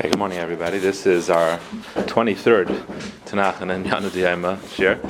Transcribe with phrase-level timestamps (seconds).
[0.00, 0.78] Hey, good morning, everybody.
[0.78, 1.58] This is our
[2.06, 2.68] 23rd
[3.26, 5.00] Tanakh and Yanu Diyama share.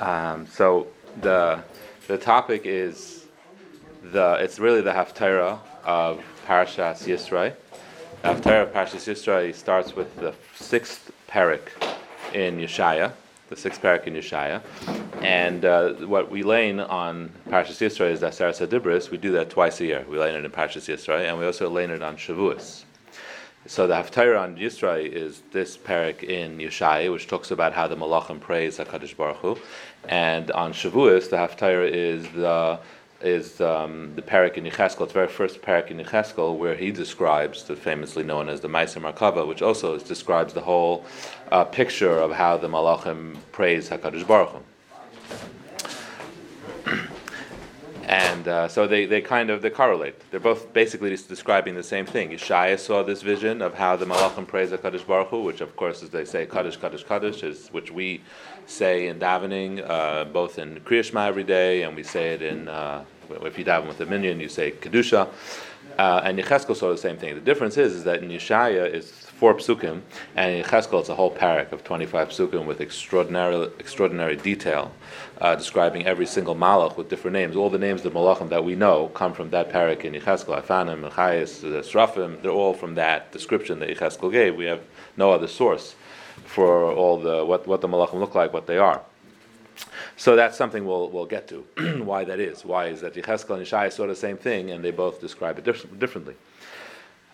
[0.00, 0.86] Um, so
[1.20, 1.62] the
[2.08, 3.26] the topic is
[4.02, 7.54] the it's really the Haftarah of Parashas Yisro.
[8.22, 11.68] The Haftarah of Parashas Yisro starts with the sixth parak
[12.32, 13.12] in Yeshaya,
[13.50, 14.62] the sixth parak in Yeshaya,
[15.20, 19.10] and uh, what we learn on Parashas Yisro is that Aseret Dibris.
[19.10, 20.06] We do that twice a year.
[20.08, 22.84] We learn it in Parashas Yisro, and we also learn it on Shavuos.
[23.66, 27.96] So the Haftarah on Yisro is this parak in Yeshaya, which talks about how the
[27.96, 29.58] Malachim praise Hakadosh Baruch Hu,
[30.06, 32.78] and on Shavuos the Haftarah is the
[33.22, 37.64] is um, the parak in Yecheskel, the very first parak in Yecheskel, where he describes
[37.64, 41.02] the famously known as the Ma'aseh Merkava, which also describes the whole
[41.50, 44.73] uh, picture of how the Malachim praise Hakadosh Baruch Hu.
[48.06, 50.30] And uh, so they, they kind of they correlate.
[50.30, 52.30] They're both basically just describing the same thing.
[52.30, 55.74] Yeshaya saw this vision of how the Malachim praise the Kaddish Baruch Hu, which of
[55.76, 58.20] course, as they say, Kaddish, Kaddish, Kaddish, is which we
[58.66, 63.04] say in davening, uh, both in Kriyashma every day, and we say it in uh,
[63.30, 65.28] if you daven with a minyan, you say Kedusha.
[65.98, 67.34] Uh, and Yecheskel saw the same thing.
[67.34, 70.00] The difference is, is that in Yeshaya it's four psukim,
[70.36, 74.90] and in Cheskel it's a whole parak of 25 psukim with extraordinary, extraordinary detail,
[75.38, 77.54] uh, describing every single malach with different names.
[77.54, 80.62] All the names of the malachim that we know come from that parak in Yecheskel,
[80.62, 84.56] Afanim, Mechayis, Srafim, they're all from that description that Yecheskel gave.
[84.56, 84.80] We have
[85.18, 85.94] no other source
[86.46, 89.02] for all the what, what the malachim look like, what they are.
[90.16, 91.66] So that's something we'll, we'll get to,
[92.02, 92.64] why that is.
[92.64, 95.64] Why is that Yecheskel and Yeshaya saw the same thing and they both describe it
[95.64, 96.34] diff- differently.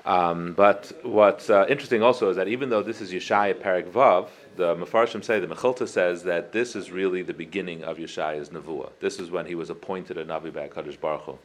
[0.04, 4.28] Um, but what's uh, interesting also is that even though this is Yeshaya Parak Vav,
[4.56, 8.90] the Mefarshim say, the Mechilta says that this is really the beginning of Yeshaya's Nevuah.
[9.00, 11.38] This is when he was appointed a Navi by Kadosh Baruch Hu.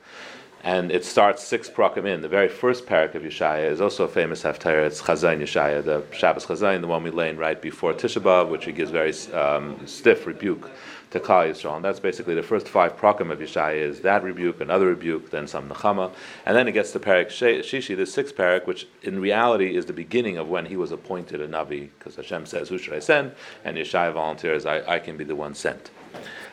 [0.63, 2.21] And it starts six prakim in.
[2.21, 4.87] The very first parak of Yeshaya is also a famous haftarah.
[4.87, 8.49] It's Chazain Yeshaya, the Shabbos Chazain, the one we lay in right before Tisha B'av,
[8.49, 10.71] which he gives very um, stiff rebuke
[11.11, 11.75] to Yisrael.
[11.75, 15.47] And that's basically the first five prakim of Yeshaya is that rebuke, another rebuke, then
[15.47, 16.11] some Nechama.
[16.45, 19.93] And then it gets to Parak Shishi, the sixth parak, which in reality is the
[19.93, 23.33] beginning of when he was appointed a Navi, because Hashem says, Who should I send?
[23.63, 25.91] And Yeshaya volunteers, I, I can be the one sent.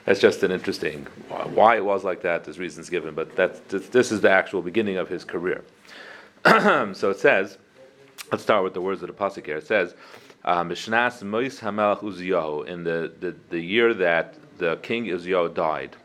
[0.04, 2.44] That's just an interesting why it was like that.
[2.44, 5.62] There's reasons given, but that this is the actual beginning of his career.
[6.44, 7.58] so it says,
[8.32, 9.58] let's start with the words of the pasuk here.
[9.58, 9.94] It says,
[10.44, 15.96] uh, "Mishnas Mois Hamelach in the, the the year that the king Uziyahu died.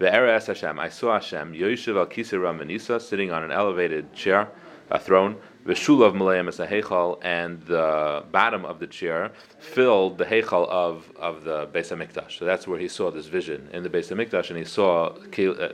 [0.00, 4.48] Ve'eres Hashem, I saw Hashem, Yoshev al Kisir Ramanisa, sitting on an elevated chair,
[4.90, 10.24] a throne, Veshulav Malayim as a Heichal, and the bottom of the chair filled the
[10.24, 12.36] Heichal of, of the Beis HaMikdash.
[12.38, 15.72] So that's where he saw this vision in the Beis HaMikdash, and he saw uh,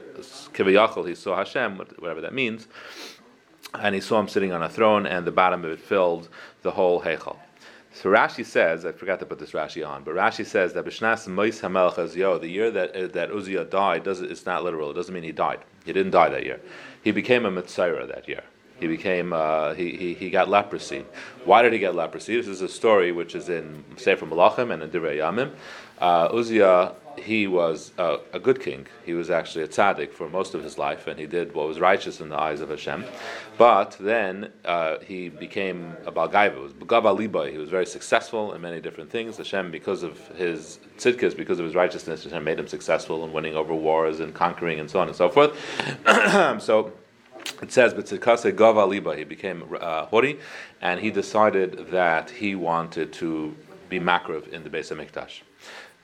[0.57, 2.69] Kivayachal, he saw Hashem, whatever that means,
[3.75, 6.29] and he saw him sitting on a throne, and the bottom of it filled
[6.61, 7.39] the whole Heichal.
[8.01, 11.29] So Rashi says, I forgot to put this Rashi on, but Rashi says that Bishnas
[11.29, 14.91] Mois Hamelch the year that uh, that Uzziah died, does it's not literal.
[14.91, 15.59] It doesn't mean he died.
[15.85, 16.61] He didn't die that year.
[17.05, 18.43] He became a Mitzayra that year.
[18.79, 21.05] He became uh, he, he he got leprosy.
[21.45, 22.37] Why did he get leprosy?
[22.37, 25.51] This is a story which is in Sefer Malachim and in Divrei Yamim.
[25.99, 26.29] Uh,
[27.21, 28.87] he was a, a, good king.
[29.05, 31.81] He was actually a tzaddik for most of his life, and he did what was
[31.81, 33.05] righteous in the eyes of Hashem.
[33.59, 36.61] But then uh, he became a balgaiva.
[36.63, 36.73] Was
[37.19, 37.51] Liba.
[37.51, 39.37] He was very successful in many different things.
[39.37, 43.55] Hashem, because of his tzidkas, because of his righteousness, Hashem made him successful in winning
[43.55, 45.57] over wars and conquering and so on and so forth.
[46.63, 46.93] so
[47.63, 50.39] it says, but Tzidkase Gava Liba, he became uh, Hori,
[50.81, 53.55] and he decided that he wanted to
[53.89, 55.41] be Makriv in the Beis HaMikdash.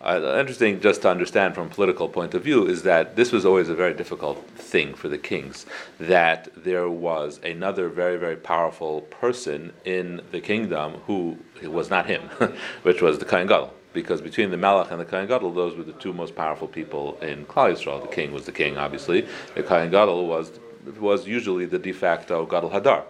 [0.06, 3.44] Uh, interesting just to understand from a political point of view is that this was
[3.44, 5.66] always a very difficult thing for the kings
[5.98, 12.22] that there was another very very powerful person in the kingdom who was not him
[12.82, 13.72] which was the Kohen Gadol.
[13.92, 17.18] Because between the Malach and the Kohen Gadol those were the two most powerful people
[17.20, 18.00] in Klal Yisrael.
[18.00, 19.26] The king was the king obviously.
[19.56, 20.60] The Kohen Gadol was
[21.00, 23.06] was usually the de facto Gadol Hadar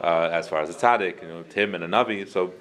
[0.00, 2.28] uh, as far as the tzaddik, you know, Tim and a Navi.
[2.28, 2.52] So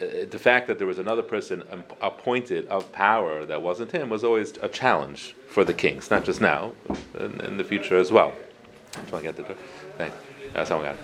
[0.00, 1.62] the fact that there was another person
[2.00, 6.40] appointed of power that wasn't him was always a challenge for the kings, not just
[6.40, 6.72] now,
[7.18, 8.32] in, in the future as well.
[10.52, 11.00] That's how we got it.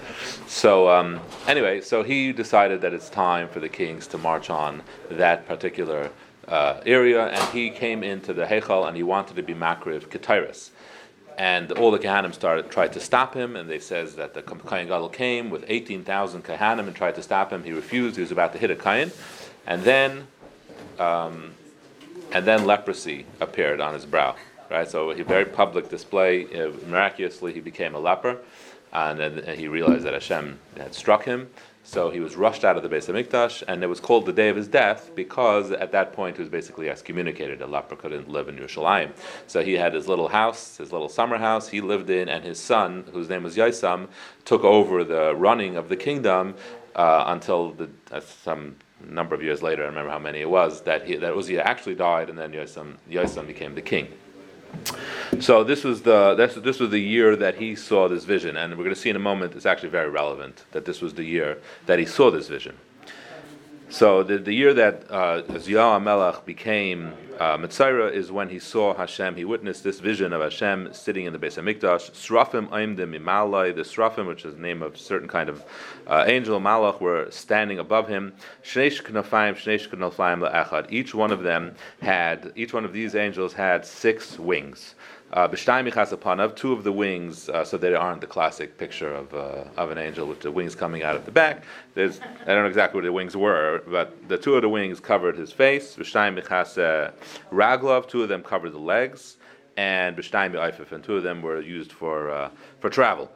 [0.49, 4.83] So um, anyway, so he decided that it's time for the kings to march on
[5.11, 6.11] that particular
[6.49, 10.71] uh, area, and he came into the Heichal and he wanted to be Makriv Ketairis
[11.37, 14.87] and all the Kahanim started tried to stop him, and they says that the Kohen
[14.89, 17.63] Gadol came with 18,000 Kahanim and tried to stop him.
[17.63, 18.17] He refused.
[18.17, 19.13] He was about to hit a Kohen,
[19.67, 20.27] and then,
[20.99, 21.53] um,
[22.33, 24.35] and then leprosy appeared on his brow.
[24.69, 26.45] Right, so a very public display.
[26.47, 28.39] Uh, miraculously, he became a leper,
[28.93, 31.51] and then he realized that Hashem had struck him.
[31.87, 34.49] So he was rushed out of the Beis Hamikdash, and it was called the day
[34.49, 37.63] of his death because at that point he was basically excommunicated.
[37.63, 39.13] A leper couldn't live in Yerushalayim.
[39.47, 42.59] So he had his little house, his little summer house, he lived in, and his
[42.59, 44.09] son, whose name was Yaisam,
[44.45, 46.57] took over the running of the kingdom
[46.97, 48.75] uh, until the, uh, some
[49.09, 51.95] number of years later, I remember how many it was, that, he, that Uzziah actually
[51.95, 54.09] died, and then Yosam, Yosam became the king.
[55.41, 58.73] So this was the this, this was the year that he saw this vision, and
[58.73, 59.55] we're going to see in a moment.
[59.55, 62.77] It's actually very relevant that this was the year that he saw this vision.
[63.89, 67.59] So the, the year that uh, Ziyaah Melech became uh,
[68.13, 69.37] is when he saw Hashem.
[69.37, 72.11] He witnessed this vision of Hashem sitting in the Beis Hamikdash.
[72.13, 73.75] Srafim aimdim imalai.
[73.75, 75.65] The Srafim, which is the name of certain kind of
[76.07, 78.33] uh, angel Malach, were standing above him.
[78.65, 80.91] Shnesh knafayim, shnesh knafayim le'echad.
[80.91, 84.95] Each one of them had, each one of these angels had six wings.
[85.33, 89.91] Uh, two of the wings, uh, so they aren't the classic picture of, uh, of
[89.91, 91.65] an angel with the wings coming out of the back.
[91.95, 95.01] There's, I don't know exactly what the wings were, but the two of the wings
[95.01, 95.97] covered his face.
[95.97, 99.37] Raglov, two of them covered the legs,
[99.77, 103.31] and and two of them were used for, uh, for travel.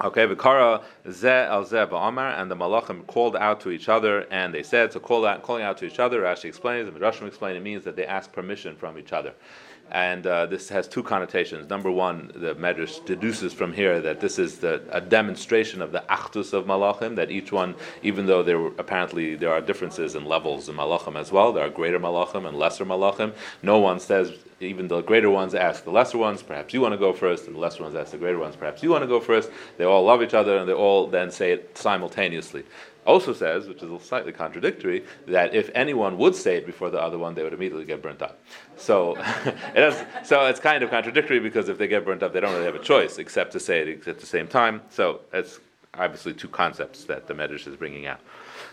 [0.00, 4.54] Okay, Vikara ze al ze Amar, and the malachim called out to each other, and
[4.54, 7.26] they said, so call out, calling out to each other, Rashi explains, and the Russian
[7.26, 9.34] explain, it means that they ask permission from each other.
[9.90, 11.68] And uh, this has two connotations.
[11.68, 16.04] Number one, the Medrash deduces from here that this is the, a demonstration of the
[16.08, 17.16] achdus of malachim.
[17.16, 21.18] That each one, even though there were, apparently there are differences in levels in malachim
[21.18, 23.34] as well, there are greater malachim and lesser malachim.
[23.62, 26.98] No one says, even the greater ones ask the lesser ones, perhaps you want to
[26.98, 29.18] go first, and the lesser ones ask the greater ones, perhaps you want to go
[29.18, 29.50] first.
[29.78, 32.64] They all love each other, and they all then say it simultaneously
[33.06, 37.18] also says, which is slightly contradictory, that if anyone would say it before the other
[37.18, 38.38] one, they would immediately get burnt up.
[38.76, 42.40] So, it has, so it's kind of contradictory because if they get burnt up, they
[42.40, 44.82] don't really have a choice except to say it at the same time.
[44.90, 45.60] So it's
[45.94, 48.20] obviously two concepts that the Medrash is bringing out.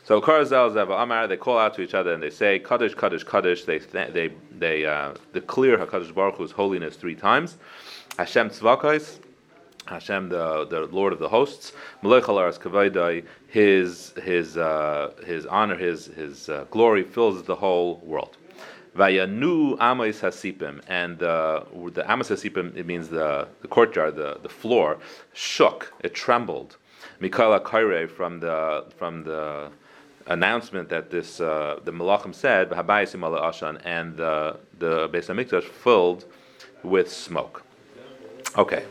[0.04, 3.24] So Karazel Zeva Amar, they call out to each other and they say Kaddish, Kaddish,
[3.24, 3.66] Kaddish.
[3.66, 7.58] They they they uh, declare Hakadosh Baruch Hu's holiness three times.
[8.18, 9.20] Hashem Tzvakos,
[9.90, 11.74] Hashem, the, the Lord of the hosts,
[13.48, 18.38] his his uh, his honor, his his uh, glory fills the whole world.
[18.96, 21.64] Vayanu Amos Hasipim, and uh,
[21.94, 24.98] the Amos Hasipim it means the, the courtyard, the, the floor
[25.34, 26.78] shook, it trembled.
[27.22, 29.70] Mikala Kaire from the from the
[30.26, 36.26] announcement that this uh, the Malachim said, and the the Beis Hamikdash filled
[36.84, 37.64] with smoke.
[38.56, 38.86] Okay.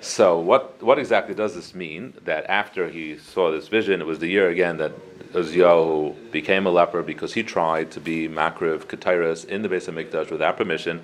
[0.00, 2.14] So what what exactly does this mean?
[2.24, 4.92] That after he saw this vision, it was the year again that
[5.34, 9.94] Uzziah became a leper because he tried to be Makriv Ketairas in the base of
[9.94, 11.02] Hamikdash without permission,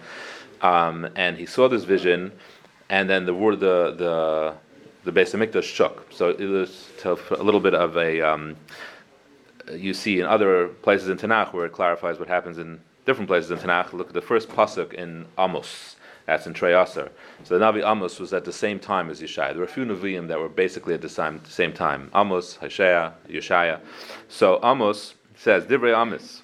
[0.60, 2.32] um, and he saw this vision,
[2.90, 4.54] and then the word the the
[5.04, 6.06] the Beis Hamikdash shook.
[6.12, 8.56] So it was a little bit of a um,
[9.72, 13.50] you see in other places in Tanakh where it clarifies what happens in different places
[13.50, 13.92] in Tanakh.
[13.92, 15.96] Look at the first pasuk in Amos.
[16.26, 17.10] That's in Treyasar.
[17.44, 19.50] So the Navi Amos was at the same time as Yeshaya.
[19.50, 22.10] There were a few Nevi'im that were basically at the same, same time.
[22.14, 23.80] Amos, Hashaya, Yeshaya.
[24.28, 26.42] So Amos says, Divrei Amos,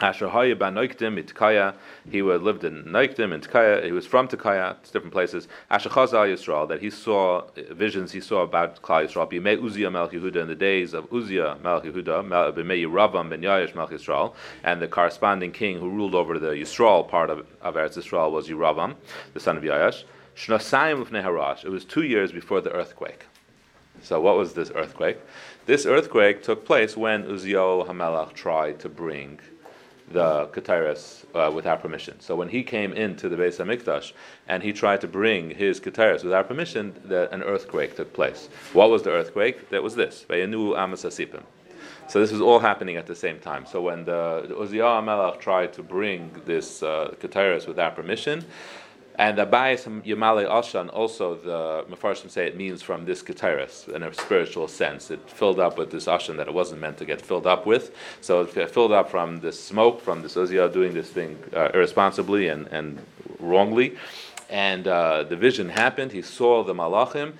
[0.00, 1.74] Asher Haya ban Noikdim Itkaya.
[2.08, 3.84] He lived in Noikdim in Tkaya.
[3.84, 5.48] He was from Tkaya, different places.
[5.70, 9.30] Asher Chazal Yisrael, that he saw uh, visions he saw about Klal Yisrael.
[9.30, 14.86] Bimei Uzziah Melch in the days of Uzziah Melch Bimei ben Yair Melch and the
[14.86, 18.94] corresponding king who ruled over the Yisrael part of, of Eretz Yisrael was Yeravam,
[19.34, 20.04] the son of Yair.
[20.36, 21.64] Shnasayim of Neharash.
[21.64, 23.26] It was two years before the earthquake.
[24.02, 25.18] So what was this earthquake?
[25.66, 29.40] This earthquake took place when Uzziah Hamelach tried to bring
[30.12, 32.20] the Ketairis uh, without permission.
[32.20, 34.12] So when he came into the Beis Hamikdash
[34.46, 38.48] and he tried to bring his Ketairis without permission, the, an earthquake took place.
[38.72, 39.70] What was the earthquake?
[39.70, 40.24] That was this.
[42.08, 43.66] So this was all happening at the same time.
[43.66, 47.14] So when the, the Uzziah tried to bring this uh,
[47.66, 48.44] without permission,
[49.18, 54.14] and Abayis Yamale Ashan, also the Mefarshim say it means from this Keteris in a
[54.14, 55.10] spiritual sense.
[55.10, 57.92] It filled up with this Ashan that it wasn't meant to get filled up with.
[58.20, 62.46] So it filled up from this smoke, from this Uzziah doing this thing uh, irresponsibly
[62.46, 63.04] and, and
[63.40, 63.96] wrongly.
[64.50, 66.12] And uh, the vision happened.
[66.12, 67.32] He saw the Malachim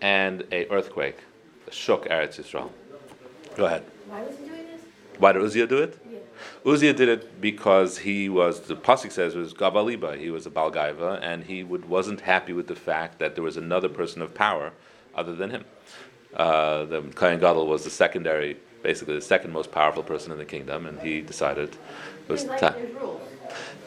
[0.00, 1.18] and a earthquake
[1.70, 2.70] shook Eretz Yisrael.
[3.56, 3.84] Go ahead.
[4.08, 4.82] Why was he doing this?
[5.18, 6.01] Why did Uzziah do it?
[6.64, 10.18] Uzziah did it because he was the pasuk says was Gavaliba.
[10.18, 13.56] He was a Balgaiva, and he would, wasn't happy with the fact that there was
[13.56, 14.72] another person of power
[15.14, 15.64] other than him.
[16.34, 20.44] Uh, the Kohen Gadol was the secondary, basically the second most powerful person in the
[20.44, 21.78] kingdom, and he decided it
[22.28, 22.74] was time.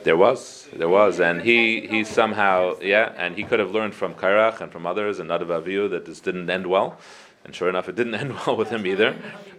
[0.04, 4.14] There was, there was, and he, he somehow, yeah, and he could have learned from
[4.14, 7.00] Kairach and from others and Nadav Avihu that this didn't end well,
[7.44, 9.16] and sure enough, it didn't end well with him either.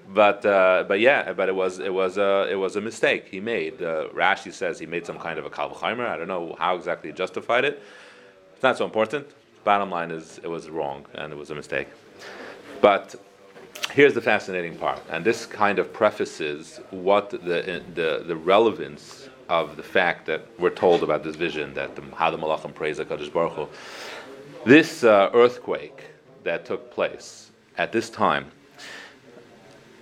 [0.09, 3.41] But uh, but yeah, but it was it was a it was a mistake he
[3.41, 3.83] made.
[3.83, 6.07] Uh, Rashi says he made some kind of a kalvachaimer.
[6.07, 7.83] I don't know how exactly he justified it.
[8.55, 9.27] It's not so important.
[9.65, 11.89] Bottom line is it was wrong and it was a mistake.
[12.81, 13.17] But
[13.91, 19.77] here's the fascinating part, and this kind of prefaces what the the, the relevance of
[19.77, 23.33] the fact that we're told about this vision that the, how the Malachim praise Hakadosh
[23.33, 23.69] Baruch Hu.
[24.65, 26.05] This uh, earthquake
[26.43, 28.51] that took place at this time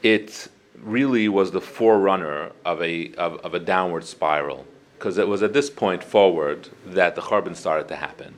[0.04, 4.66] it really was the forerunner of a, of, of a downward spiral,
[4.98, 8.36] because it was at this point forward that the Charbon started to happen.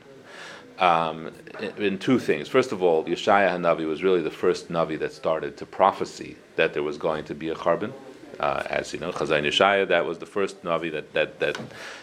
[0.78, 1.32] Um,
[1.78, 2.48] in, two things.
[2.48, 6.74] First of all, Yeshaya Hanavi was really the first Navi that started to prophesy that
[6.74, 7.92] there was going to be a Charbon.
[8.38, 11.58] Uh, as you know, Chazon Yeshaya, that was the first Navi that, that, that,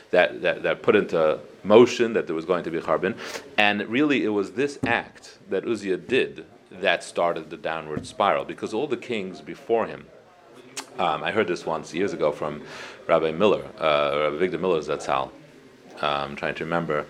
[0.10, 3.16] that, that, that put into motion that there was going to be a Charbon.
[3.60, 6.44] And really, it was this act that Uzziah did
[6.82, 10.06] that started the downward spiral because all the kings before him.
[11.00, 12.62] Um, I heard this once years ago from
[13.08, 15.32] Rabbi Miller, uh, Rabbi Avigdor Miller Zatzal.
[16.02, 17.06] Uh, I'm trying to remember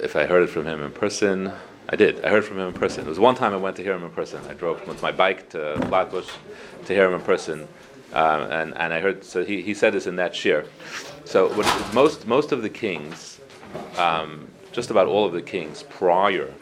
[0.00, 1.52] if I heard it from him in person.
[1.88, 2.24] I did.
[2.24, 3.06] I heard from him in person.
[3.06, 4.40] It was one time I went to hear him in person.
[4.48, 6.28] I drove with my bike to Flatbush
[6.86, 7.68] to hear him in person,
[8.12, 9.24] um, and and I heard.
[9.24, 10.66] So he, he said this in that shir.
[11.24, 13.40] So what, most most of the kings,
[13.98, 16.52] um, just about all of the kings prior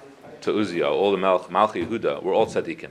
[0.45, 2.91] to Uziah, all the Malch, Malchi Yehuda, were all tzaddikim.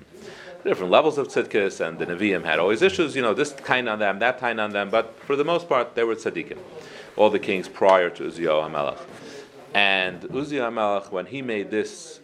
[0.63, 4.00] Different levels of tzidkis, and the Nevi'im had always issues, you know, this kind on
[4.00, 6.57] them, that kind on them, but for the most part, they were tzaddikim.
[7.15, 9.00] All the kings prior to Uziah HaMelech.
[9.74, 12.19] And Uziah HaMelech, when he made this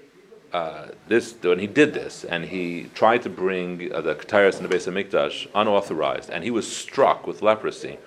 [0.52, 4.68] uh, this when he did this and he tried to bring uh, the Ketairos and
[4.68, 8.00] the Beis Hamikdash unauthorized, and he was struck with leprosy.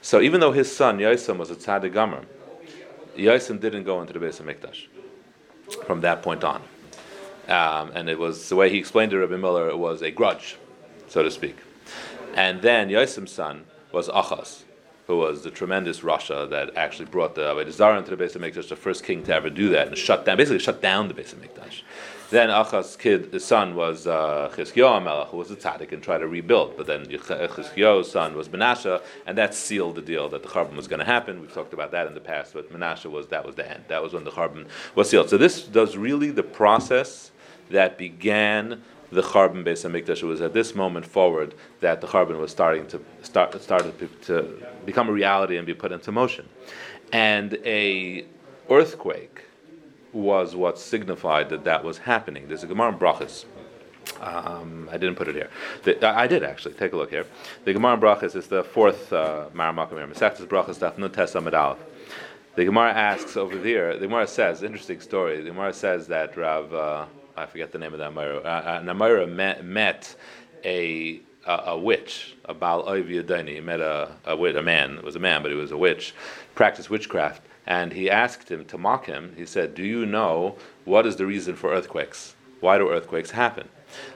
[0.00, 1.92] So even though his son Yosem was a tzaddik
[3.14, 4.86] Yosem didn't go into the Beis Hamikdash
[5.86, 6.62] from that point on.
[7.48, 10.56] Um, and it was the way he explained to Rabbi Miller, it was a grudge,
[11.08, 11.56] so to speak.
[12.34, 14.64] And then Yosim's son was Achaz,
[15.06, 18.76] who was the tremendous rasha that actually brought the Avodah into the Beis Hamikdash, the
[18.76, 21.82] first king to ever do that, and shut down, basically shut down the Beis Hamikdash.
[22.28, 26.26] Then Achaz's kid, his son was uh, Melech, who was a tzaddik and tried to
[26.26, 26.76] rebuild.
[26.76, 30.88] But then Chizkiyahu's son was Menashe, and that sealed the deal that the Charbon was
[30.88, 31.40] going to happen.
[31.40, 33.84] We've talked about that in the past, but Menashe was that was the end.
[33.88, 34.66] That was when the Charbon
[34.96, 35.30] was sealed.
[35.30, 37.30] So this does really the process
[37.70, 40.22] that began the Charbon Beis Hamikdash.
[40.22, 44.66] It was at this moment forward that the Charbon was starting to start started to
[44.84, 46.48] become a reality and be put into motion,
[47.12, 48.26] and a
[48.68, 49.44] earthquake
[50.16, 52.48] was what signified that that was happening.
[52.48, 53.44] There's a Gemara in Brachas.
[54.20, 55.50] Um, I didn't put it here.
[55.82, 56.74] The, I did actually.
[56.74, 57.26] Take a look here.
[57.64, 60.06] The Gemara Brachas is the fourth uh, Maramakam here.
[60.06, 61.54] Masechtas Brachas Daf Nutes Amid
[62.54, 63.94] The Gemara asks over there.
[63.98, 65.42] The Gemara says, interesting story.
[65.42, 67.06] The Gemara says that Rav, uh,
[67.36, 68.44] I forget the name of that Amira.
[68.44, 70.16] Uh, Amira met, met
[70.64, 73.08] a a, a, witch, a Baal Oiv
[73.48, 74.98] He met a, a, a man.
[74.98, 76.12] It was a man, but he was a witch.
[76.56, 79.34] Practiced witchcraft and he asked him to mock him.
[79.36, 82.36] He said, Do you know what is the reason for earthquakes?
[82.60, 83.68] Why do earthquakes happen?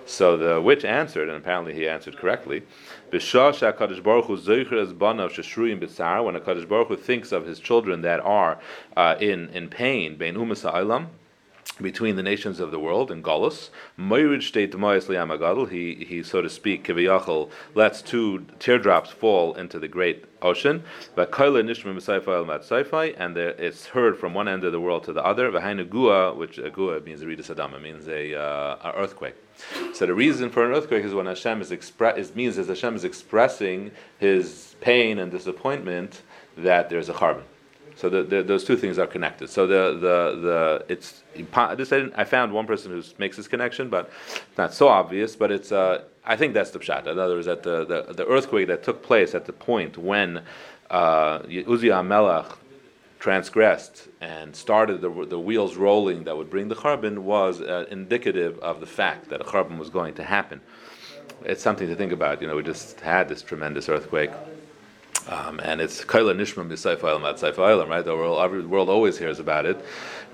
[0.07, 2.63] So the witch answered, and apparently he answered correctly.
[3.11, 4.27] When a Kaddish Baruch
[6.89, 8.59] Hu thinks of his children that are
[8.97, 10.17] uh, in, in pain,
[11.83, 13.11] between the nations of the world.
[13.99, 14.73] Moirid state
[15.71, 20.83] he he so to speak kiviyachol lets two teardrops fall into the great ocean.
[23.17, 25.51] and there, it's heard from one end of the world to the other.
[26.35, 27.23] which uh, gua means
[27.81, 29.35] means a uh, earthquake.
[29.93, 32.97] So the reason for an earthquake is when Hashem is express it means as Hashem
[32.97, 36.23] is expressing his pain and disappointment
[36.57, 37.45] that there's a Charbon.
[38.01, 39.51] So the, the, those two things are connected.
[39.51, 41.23] So the the the it's
[41.77, 44.11] this I, I found one person who makes this connection, but
[44.57, 45.37] not so obvious.
[45.37, 47.07] But it's uh, I think that's the pshat.
[47.07, 50.43] In other words, that the, the, the earthquake that took place at the point when
[50.89, 51.41] uh,
[52.03, 52.47] Melech
[53.19, 58.59] transgressed and started the, the wheels rolling that would bring the charbon was uh, indicative
[58.61, 60.59] of the fact that a charbon was going to happen.
[61.45, 62.41] It's something to think about.
[62.41, 64.31] You know, we just had this tremendous earthquake
[65.29, 68.05] um, and it's kaila nishma b'sayfa at sayfa right?
[68.05, 69.85] The world, every world always hears about it,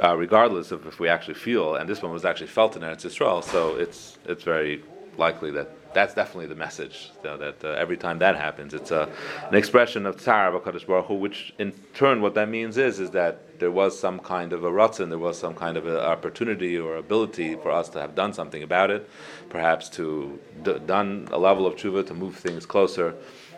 [0.02, 1.74] uh, regardless of if we actually feel.
[1.74, 4.82] And this one was actually felt in Eretz Yisrael, so it's it's very
[5.18, 7.10] likely that that's definitely the message.
[7.24, 9.08] You know, that uh, every time that happens, it's a,
[9.48, 13.10] an expression of tzar of Baruch Hu, which in turn, what that means is is
[13.12, 16.76] that there was some kind of a ratzon, there was some kind of an opportunity
[16.76, 19.08] or ability for us to have done something about it,
[19.48, 23.14] perhaps to d- done a level of tshuva to move things closer,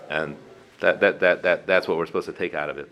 [0.09, 0.37] and
[0.81, 2.91] that, that, that, that, that's what we're supposed to take out of it.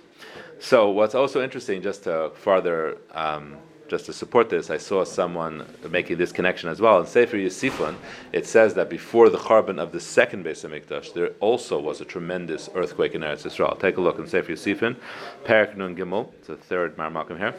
[0.59, 5.65] So, what's also interesting, just to further um, just to support this, I saw someone
[5.91, 7.01] making this connection as well.
[7.01, 7.97] In Sefer Yosifon,
[8.33, 12.05] it says that before the Charbon of the second Beis Hamikdash, there also was a
[12.05, 13.79] tremendous earthquake in Eretz Yisrael.
[13.79, 14.97] Take a look in Sefer Yosifon,
[15.45, 17.55] Perak Nun Gimel, it's the third Marmakim here.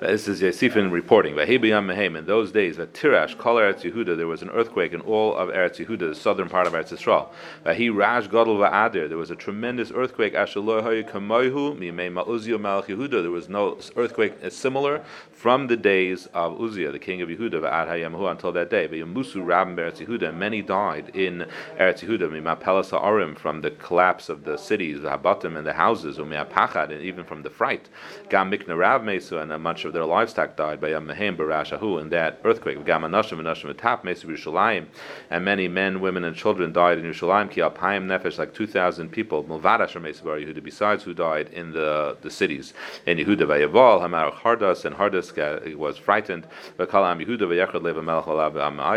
[0.00, 1.36] This is Yosifon reporting.
[1.36, 5.48] In those days, at Tirash, Kol Eretz Yehuda, there was an earthquake in all of
[5.48, 7.28] Eretz Yehuda, the southern part of Eretz Yisrael.
[7.74, 10.34] He Rash Gadol Va'adir, there was a tremendous earthquake.
[10.34, 13.22] Ashaloi Kamoihu Mimei Ma'uzio Malach Yehuda.
[13.22, 15.02] There was no earthquake similar
[15.44, 18.88] from the days of Uzziah, the king of Yehuda, Va'ad Hayamahu, until that day.
[18.88, 21.44] Yamusu Rabim Eretz Yehuda, many died in
[21.78, 22.30] Eretz Yehuda.
[22.30, 27.02] Mimapelas Ha'arim, from the collapse of the cities, the Habatim and the houses, Umiapachad, and
[27.02, 27.90] even from the fright.
[28.30, 32.40] Gam Mikna Rav Mesu, and much of their livestock died by Yamahem Barashahu in that
[32.42, 32.78] earthquake.
[32.78, 34.86] Gamanashim and Nashim Tap Mesu Yerushalayim,
[35.28, 37.50] and many men, women, and children died in Yerushalayim.
[37.50, 39.44] Ki Alpayim Nefesh, like two thousand people.
[39.44, 42.72] Mulvadash Mesu Bar Yehuda, besides who died in the the cities.
[43.04, 45.33] In Yehuda Vayaval, Hamar Hardas, and Hardas
[45.76, 46.46] was frightened.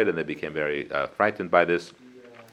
[0.08, 1.94] And they became very uh, frightened by this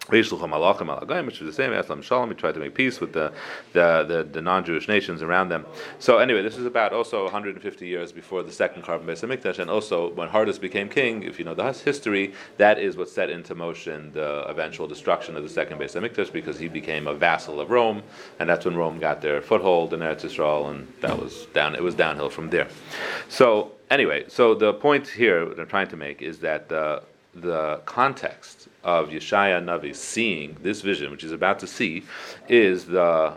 [0.08, 2.28] which is the same Aslam Shalom.
[2.28, 3.32] He tried to make peace with the,
[3.72, 5.64] the, the, the non-Jewish nations around them.
[5.98, 9.70] So anyway, this is about also 150 years before the second Charbon Beis Hamikdash, and
[9.70, 11.22] also when Hardus became king.
[11.22, 15.42] If you know the history, that is what set into motion the eventual destruction of
[15.42, 18.02] the second Beis Hamikdash because he became a vassal of Rome,
[18.38, 21.74] and that's when Rome got their foothold in Eretz Yisrael, and that was down.
[21.74, 22.68] It was downhill from there.
[23.28, 27.02] So anyway, so the point here that I'm trying to make is that the
[27.34, 32.04] the context of Yeshaya Navi seeing this vision, which he's about to see,
[32.48, 33.34] is the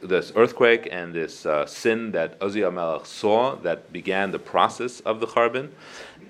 [0.00, 5.20] this earthquake and this uh, sin that Uzziah Melech saw that began the process of
[5.20, 5.70] the Charbon,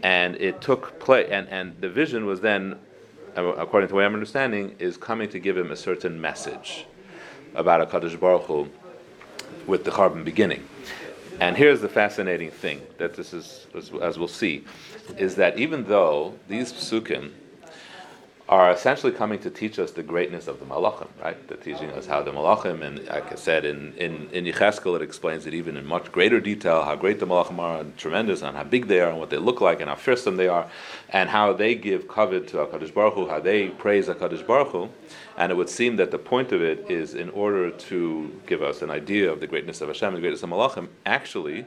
[0.03, 2.79] and it took place, and, and the vision was then,
[3.37, 6.87] according to what I'm understanding, is coming to give him a certain message
[7.55, 8.69] about a Kaddish Baruch Hu
[9.67, 10.67] with the Charbon beginning.
[11.41, 14.65] And here's the fascinating thing that this is, as, as we'll see,
[15.17, 17.31] is that even though these psukim
[18.49, 21.37] are essentially coming to teach us the greatness of the Malachim, right?
[21.49, 25.03] They're teaching us how the Malachim, and like I said, in, in, in Yecheskel it
[25.03, 28.57] explains it even in much greater detail, how great the Malachim are and tremendous, and
[28.57, 30.67] how big they are, and what they look like, and how fearsome they are,
[31.11, 34.89] and how they give covet to HaKadosh Baruch Hu, how they praise HaKadosh Baruch Hu.
[35.39, 38.83] And it would seem that the point of it is in order to give us
[38.83, 41.65] an idea of the greatness of Hashem, the greatness of Malachim, actually,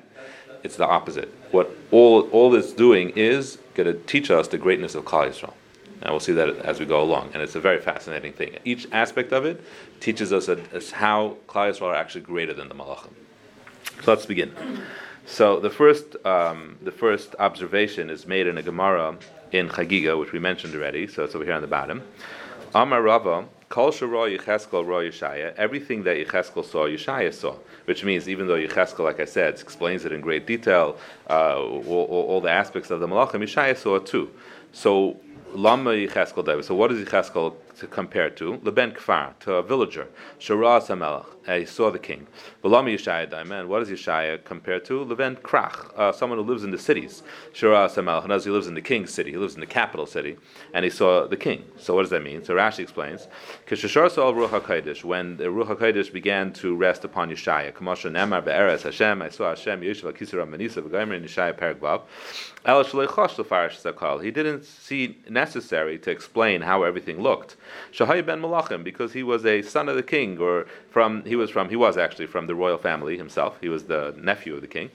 [0.61, 1.33] it's the opposite.
[1.51, 5.53] What all, all it's doing is going to teach us the greatness of Klal Yisrael.
[6.01, 7.31] And we'll see that as we go along.
[7.33, 8.57] And it's a very fascinating thing.
[8.65, 9.63] Each aspect of it
[10.01, 10.47] teaches us
[10.91, 13.13] how Klal Yisrael are actually greater than the Malachim.
[14.03, 14.53] So let's begin.
[15.25, 19.17] So the first, um, the first observation is made in a Gemara
[19.53, 21.07] in Chagiga, which we mentioned already.
[21.07, 22.03] So it's over here on the bottom.
[22.75, 27.55] Amar Rava, Kol Shara Yecheskel Ra Yeshaya, everything that Yecheskel saw, Yeshaya saw.
[27.85, 30.97] Which means, even though Yecheskel, like I said, explains it in great detail,
[31.29, 34.29] uh, all, all, the aspects of the Malachim, Yeshaya saw it too.
[34.73, 35.17] So
[35.53, 36.65] Lama Yecheskel David.
[36.65, 38.59] So what does Yecheskel to compare to?
[38.63, 40.07] Leben Kfar, to a villager.
[40.39, 41.25] Shara Samelach,
[41.59, 42.27] he saw the king.
[42.63, 45.03] Lama Yeshaya Daiman, what does Yeshaya compare to?
[45.03, 47.23] Leben Krach, uh, someone who lives in the cities.
[47.53, 50.37] Shara Samelach, and he lives in the king's city, he lives in the capital city,
[50.73, 51.63] and he saw the king.
[51.77, 52.43] So what does that mean?
[52.43, 53.27] So Rashi explains,
[53.67, 58.43] Kishashar saw Ruach HaKodesh, when the Ruach HaKodesh began to rest upon Yeshaya, Kamasha Nemar
[58.43, 62.01] Be'eres Hashem, I saw Hashem Yeshiva Kisra Manisa V'Gaimer in Yeshaya Paragvav,
[62.63, 67.55] he didn't see necessary to explain how everything looked.
[67.91, 71.49] Shahai ben Malachim, because he was a son of the king, or from he was
[71.49, 73.57] from he was actually from the royal family himself.
[73.61, 74.89] He was the nephew of the king.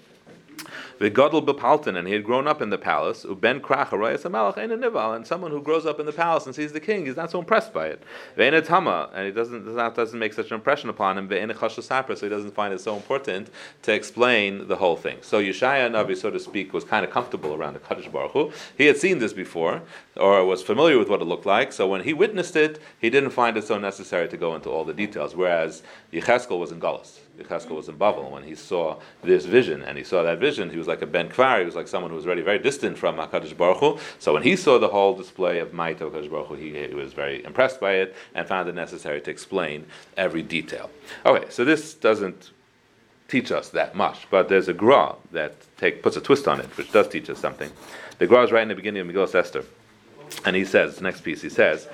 [0.98, 3.24] V'gadol bepaltin, and he had grown up in the palace.
[3.24, 6.54] Uben krach arayas hamalach ein nival, and someone who grows up in the palace and
[6.54, 8.02] sees the king is not so impressed by it.
[8.37, 11.28] Ve'en tama, and it doesn't doesn't make such an impression upon him.
[11.28, 13.50] Ve'en sapra, so he doesn't find it so important
[13.82, 15.18] to explain the whole thing.
[15.20, 18.52] So Yeshaya Navi, so to speak, was kind of comfortable around the Kaddish Baruch Hu.
[18.76, 19.82] He had seen this before,
[20.16, 21.72] or was familiar with what it looked like.
[21.72, 24.85] So when he witnessed it, he didn't find it so necessary to go into all
[24.85, 25.35] the details.
[25.35, 25.82] Whereas
[26.12, 27.20] Yecheskel was in Gullus.
[27.38, 30.70] Yecheskel was in Bavel when he saw this vision, and he saw that vision.
[30.70, 31.61] He was like a ben kvar.
[31.61, 33.99] He was like someone who was already very distant from Hakadosh Baruch Hu.
[34.18, 37.12] So when he saw the whole display of might Hakadosh Baruch Hu, he, he, was
[37.12, 40.90] very impressed by it and found it necessary to explain every detail.
[41.25, 42.51] Okay, so this doesn't
[43.29, 46.66] teach us that much, but there's a gra that take, puts a twist on it,
[46.77, 47.70] which does teach us something.
[48.18, 49.64] The gra is right in the beginning of Megillah Esther,
[50.44, 51.88] and he says, next piece, he says,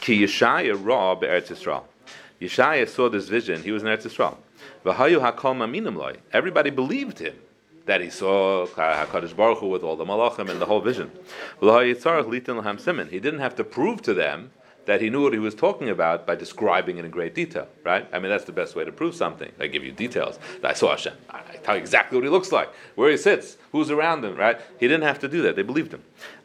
[0.00, 1.84] Ki Yeshaya Ra be'Eretz Yisrael.
[2.40, 3.62] Yeshaya saw this vision.
[3.62, 4.36] He was in Eretz Yisrael.
[6.32, 7.36] Everybody believed him
[7.86, 11.10] that he saw Hakadosh Baruch Hu with all the malachim and the whole vision.
[13.10, 14.50] He didn't have to prove to them
[14.84, 18.08] that he knew what he was talking about by describing it in great detail, right?
[18.12, 19.52] I mean, that's the best way to prove something.
[19.60, 20.40] I give you details.
[20.64, 21.14] I saw Hashem.
[21.30, 24.60] I tell you exactly what he looks like, where he sits, who's around him, right?
[24.80, 25.54] He didn't have to do that.
[25.54, 26.02] They believed him.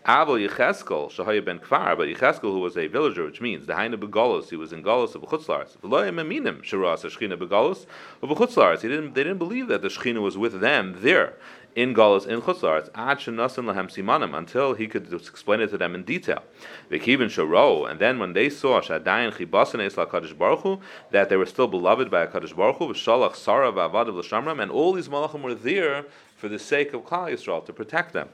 [0.09, 3.95] Abel Yecheskel, Shahaya ben Kfar, but Yecheskel, who was a villager, which means the Haina
[3.95, 5.77] Begolos, he was in Golos of Chutzlars.
[5.79, 7.85] V'loyim eminim, Shiras Shechina Begolos
[8.21, 8.79] of Chutzlars.
[8.79, 11.33] They didn't believe that the Shechina was with them there
[11.75, 15.93] in Galus in Chutzlaretz ad shenasan lahem simanim until he could explain it to them
[15.93, 16.41] in detail.
[16.89, 20.79] V'kivin shoro, and then when they saw shadayin chibasan es Kadosh Baruch
[21.11, 24.93] that they were still beloved by Kadosh Baruch Hu, v'shalach sara v'avad l'shamram, and all
[24.93, 26.05] these malachim were there
[26.37, 28.29] for the sake of Klal Yisrael to protect them.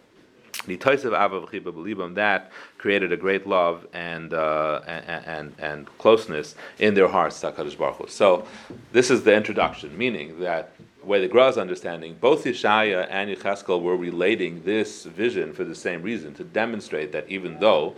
[0.66, 1.74] The Toisav Avav Chiba
[2.16, 8.10] that created a great love and, uh, and, and, and closeness in their hearts Baruch.
[8.10, 8.48] So
[8.92, 10.74] this is the introduction, meaning that
[11.04, 16.02] way the Gra's understanding, both Yeshaya and Yecheskel were relating this vision for the same
[16.02, 17.96] reason, to demonstrate that even though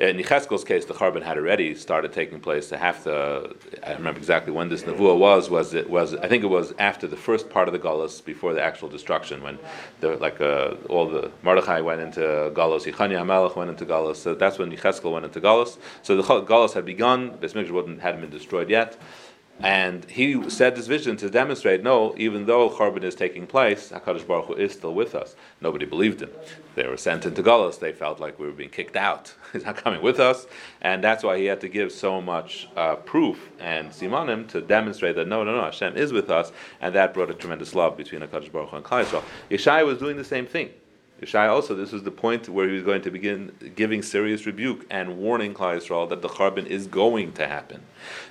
[0.00, 2.70] in Yecheskel's case, the Charbon had already started taking place.
[2.70, 3.54] Half the,
[3.86, 5.50] I remember exactly when this nevuah was.
[5.50, 6.14] Was it was?
[6.14, 9.42] I think it was after the first part of the Gullus, before the actual destruction,
[9.42, 9.58] when
[10.00, 14.16] the like uh, all the Mordechai went into Gullus, Yechania Hamelech went into Gullus.
[14.16, 15.76] So that's when Yecheskel went into Gullus.
[16.02, 17.32] So the Gullus had begun.
[17.32, 18.96] Beis Mikdash hadn't been destroyed yet.
[19.62, 24.26] And he said this vision to demonstrate, no, even though Charbon is taking place, HaKadosh
[24.26, 25.36] Baruch Hu is still with us.
[25.60, 26.30] Nobody believed him.
[26.76, 27.78] They were sent into Golos.
[27.78, 29.34] They felt like we were being kicked out.
[29.52, 30.46] He's not coming with us.
[30.80, 35.16] And that's why he had to give so much uh, proof and simanim to demonstrate
[35.16, 36.52] that, no, no, no, Hashem is with us.
[36.80, 39.24] And that brought a tremendous love between HaKadosh Baruch Hu and Klal Yisrael.
[39.50, 40.70] Yeshai was doing the same thing.
[41.20, 44.86] Yeshai also, this was the point where he was going to begin giving serious rebuke
[44.90, 47.82] and warning Klal Yisrael that the Charbon is going to happen.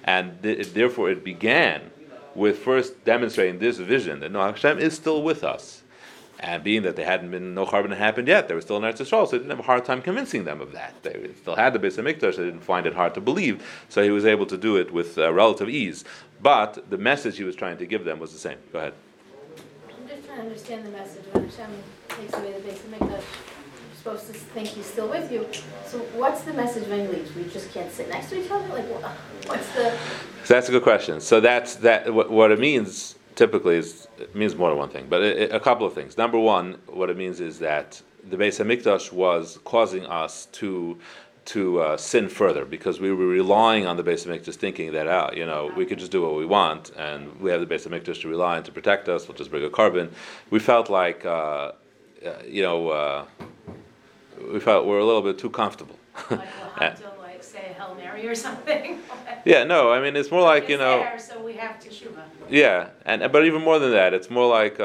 [0.03, 1.91] And th- therefore it began
[2.33, 5.83] with first demonstrating this vision that no, Hashem is still with us.
[6.41, 8.83] And being that they hadn't been, no Charbon had happened yet, they were still in
[8.83, 10.95] Eretz Yisrael, so he didn't have a hard time convincing them of that.
[11.03, 14.09] They still had the Beis Hamikdash, they didn't find it hard to believe, so he
[14.09, 16.05] was able to do it with uh, relative ease.
[16.41, 18.57] But the message he was trying to give them was the same.
[18.71, 18.93] Go ahead.
[19.89, 21.69] I'm just trying to understand the message when Hashem
[22.09, 23.09] takes away the Beis Hamikdash.
[23.09, 25.47] You're supposed to think he's still with you.
[25.85, 27.33] So what's the message when he leaves?
[27.35, 28.67] We just can't sit next to each other?
[28.73, 28.85] Like,
[29.47, 29.91] what's the?
[30.45, 31.19] So that's a good question.
[31.19, 32.13] So that's that.
[32.13, 35.51] What, what it means typically is it means more than one thing, but it, it,
[35.53, 36.17] a couple of things.
[36.17, 40.97] Number one, what it means is that the Beis Hamikdash was causing us to
[41.49, 45.35] to uh, sin further because we were relying on the Beis Hamikdash, thinking that out.
[45.35, 48.21] you know we could just do what we want, and we have the Beis Hamikdash
[48.21, 49.27] to rely on to protect us.
[49.27, 50.11] We'll just bring a korban.
[50.51, 51.71] We felt like uh, uh
[52.47, 53.25] you know uh,
[54.53, 55.97] we felt we are a little bit too comfortable.
[56.29, 56.39] Like we'll
[56.77, 59.01] have to like say Hail Mary or something.
[59.45, 60.97] yeah, no, I mean it's more like you know.
[61.09, 62.21] There, so we have to teshuva.
[62.47, 64.79] Yeah, and but even more than that, it's more like.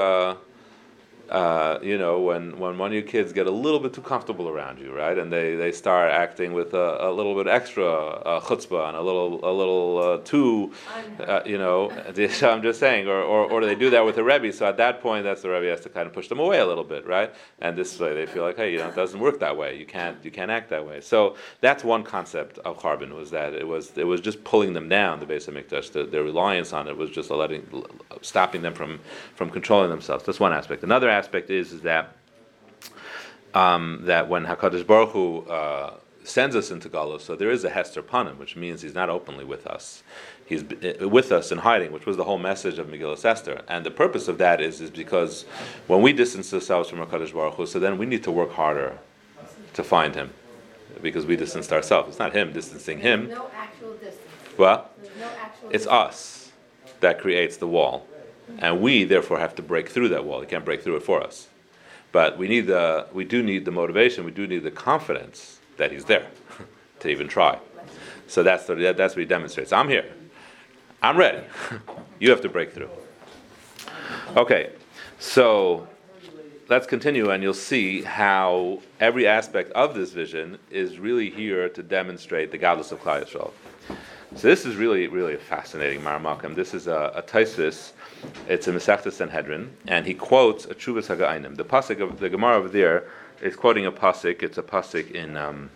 [1.30, 4.48] Uh, you know, when, when one of your kids get a little bit too comfortable
[4.48, 8.40] around you, right, and they, they start acting with a, a little bit extra uh,
[8.40, 10.72] chutzpah and a little a little uh, too,
[11.20, 11.90] uh, you know,
[12.30, 14.52] so I'm just saying, or, or, or they do that with the rebbe.
[14.52, 16.66] So at that point, that's the rebbe has to kind of push them away a
[16.66, 17.34] little bit, right?
[17.60, 19.78] And this way they feel like, hey, you know, it doesn't work that way.
[19.78, 21.00] You can't you can't act that way.
[21.00, 24.88] So that's one concept of Charbon was that it was it was just pulling them
[24.88, 25.20] down.
[25.20, 27.84] The Beis Hamikdash, the, their reliance on it was just letting
[28.22, 29.00] stopping them from
[29.34, 30.24] from controlling themselves.
[30.24, 30.82] That's one aspect.
[30.82, 32.16] Another aspect is, is that
[33.54, 37.70] um, that when Hakadosh Baruch Hu uh, sends us into Galus, so there is a
[37.70, 40.02] Hester Panim, which means he's not openly with us.
[40.44, 43.62] He's uh, with us in hiding, which was the whole message of Megillah Esther.
[43.68, 45.44] And the purpose of that is, is because
[45.86, 48.98] when we distance ourselves from Hakadosh Baruch Hu, so then we need to work harder
[49.74, 50.32] to find him,
[51.02, 52.08] because we distanced ourselves.
[52.08, 53.28] It's not him distancing him.
[53.28, 54.18] No actual distance.
[54.58, 55.86] Well, no actual it's distance.
[55.86, 56.52] us
[57.00, 58.06] that creates the wall
[58.58, 60.40] and we therefore have to break through that wall.
[60.40, 61.48] He can't break through it for us.
[62.12, 64.24] But we need the we do need the motivation.
[64.24, 66.28] We do need the confidence that he's there
[67.00, 67.58] to even try.
[68.26, 69.72] So that's the, that's what he demonstrates.
[69.72, 70.06] I'm here.
[71.02, 71.44] I'm ready.
[72.20, 72.90] you have to break through.
[74.36, 74.72] Okay,
[75.18, 75.86] so
[76.68, 81.82] let's continue, and you'll see how every aspect of this vision is really here to
[81.82, 83.52] demonstrate the gadlus of Klal Yisrael.
[84.36, 86.54] So this is really, really a fascinating Maramakim.
[86.54, 87.92] This is a, a Taisis
[88.48, 91.56] it's a Masechta Sanhedrin, and he quotes a Chuvas Hagainim.
[91.56, 93.04] The pasuk of the Gemara over there
[93.42, 94.42] is quoting a pasuk.
[94.42, 95.36] It's a pasuk in.
[95.36, 95.70] Um,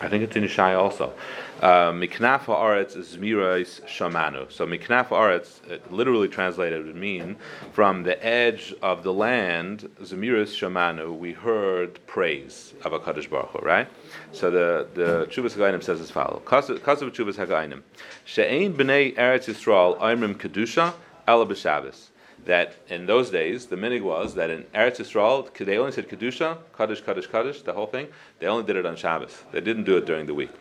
[0.00, 1.12] I think it's in Ishai also.
[1.60, 4.50] Uh, Miknaf haaretz zmirais shamanu.
[4.52, 5.58] So miknaf haaretz,
[5.90, 7.36] literally translated, would mean
[7.72, 13.50] from the edge of the land, zmiras shamanu, we heard praise of a Kaddish Baruch
[13.50, 13.88] Hu, right?
[14.30, 17.82] So the the Chuvas Hagainim says as follows: Kasav Chuvas Hagainim,
[18.24, 20.94] she'ein b'nei Eretz Yisrael aimrim kedusha
[21.26, 22.10] Ela b'Shabbos.
[22.48, 26.56] That in those days, the minig was that in Eretz Yisrael, they only said Kedusha,
[26.74, 28.08] Kaddish, Kaddish, Kaddish, the whole thing.
[28.38, 29.44] They only did it on Shabbos.
[29.52, 30.54] They didn't do it during the week.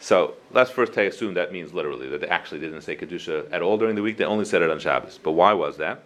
[0.00, 3.78] So let's first assume that means literally that they actually didn't say kedusha at all
[3.78, 4.16] during the week.
[4.16, 5.20] They only said it on Shabbos.
[5.22, 6.02] But why was that?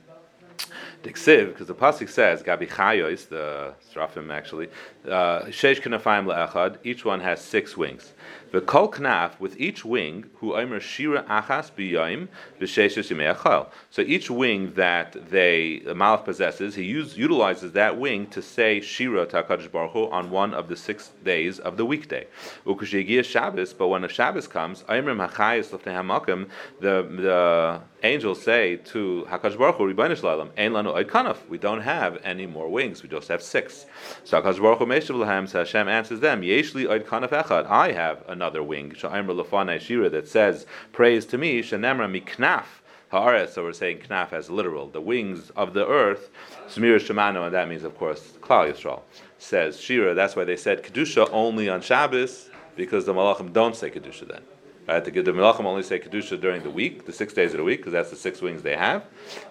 [1.02, 4.68] Diksiv, because the pasuk says Gabi Chayos, the Srafim actually,
[5.08, 6.78] Le'echad.
[6.84, 8.12] Each one has six wings.
[8.50, 13.68] The kol knaf with each wing who omer shira achas biyayim b'sheishes achal.
[13.90, 18.80] So each wing that they the Malach possesses, he use, utilizes that wing to say
[18.80, 22.26] shira to Baruch Hu on one of the six days of the weekday.
[22.64, 26.48] Ukushigia Shabbos, but when a Shabbos comes, omer hachayis hamakim,
[26.80, 31.36] the the angels say to Hakadosh Baruch Hu, Ribbonish Lalam, Ein lanu.
[31.48, 33.02] We don't have any more wings.
[33.02, 33.84] We just have six.
[34.24, 37.66] So Hakadosh Baruch Hu Hashem answers them, Yeshli oid kanaf echad.
[37.66, 42.64] I have another wing, Shira, that says, Praise to me, Shanemra miknaf.
[43.12, 46.28] Haaretz, so we're saying knaf as literal, the wings of the earth,
[46.68, 49.00] Smir Shemano, and that means, of course, Klal Yisrael,
[49.38, 50.12] says Shira.
[50.12, 54.42] That's why they said Kedusha only on Shabbos, because the Malachim don't say Kedusha then.
[54.86, 55.02] Right?
[55.02, 57.80] The, the Malachim only say Kedusha during the week, the six days of the week,
[57.80, 59.06] because that's the six wings they have,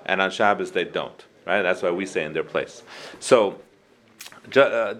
[0.05, 1.25] and on Shabbos they don't.
[1.47, 1.63] Right?
[1.63, 2.83] That's why we say in their place.
[3.19, 3.59] So,
[4.55, 4.95] uh,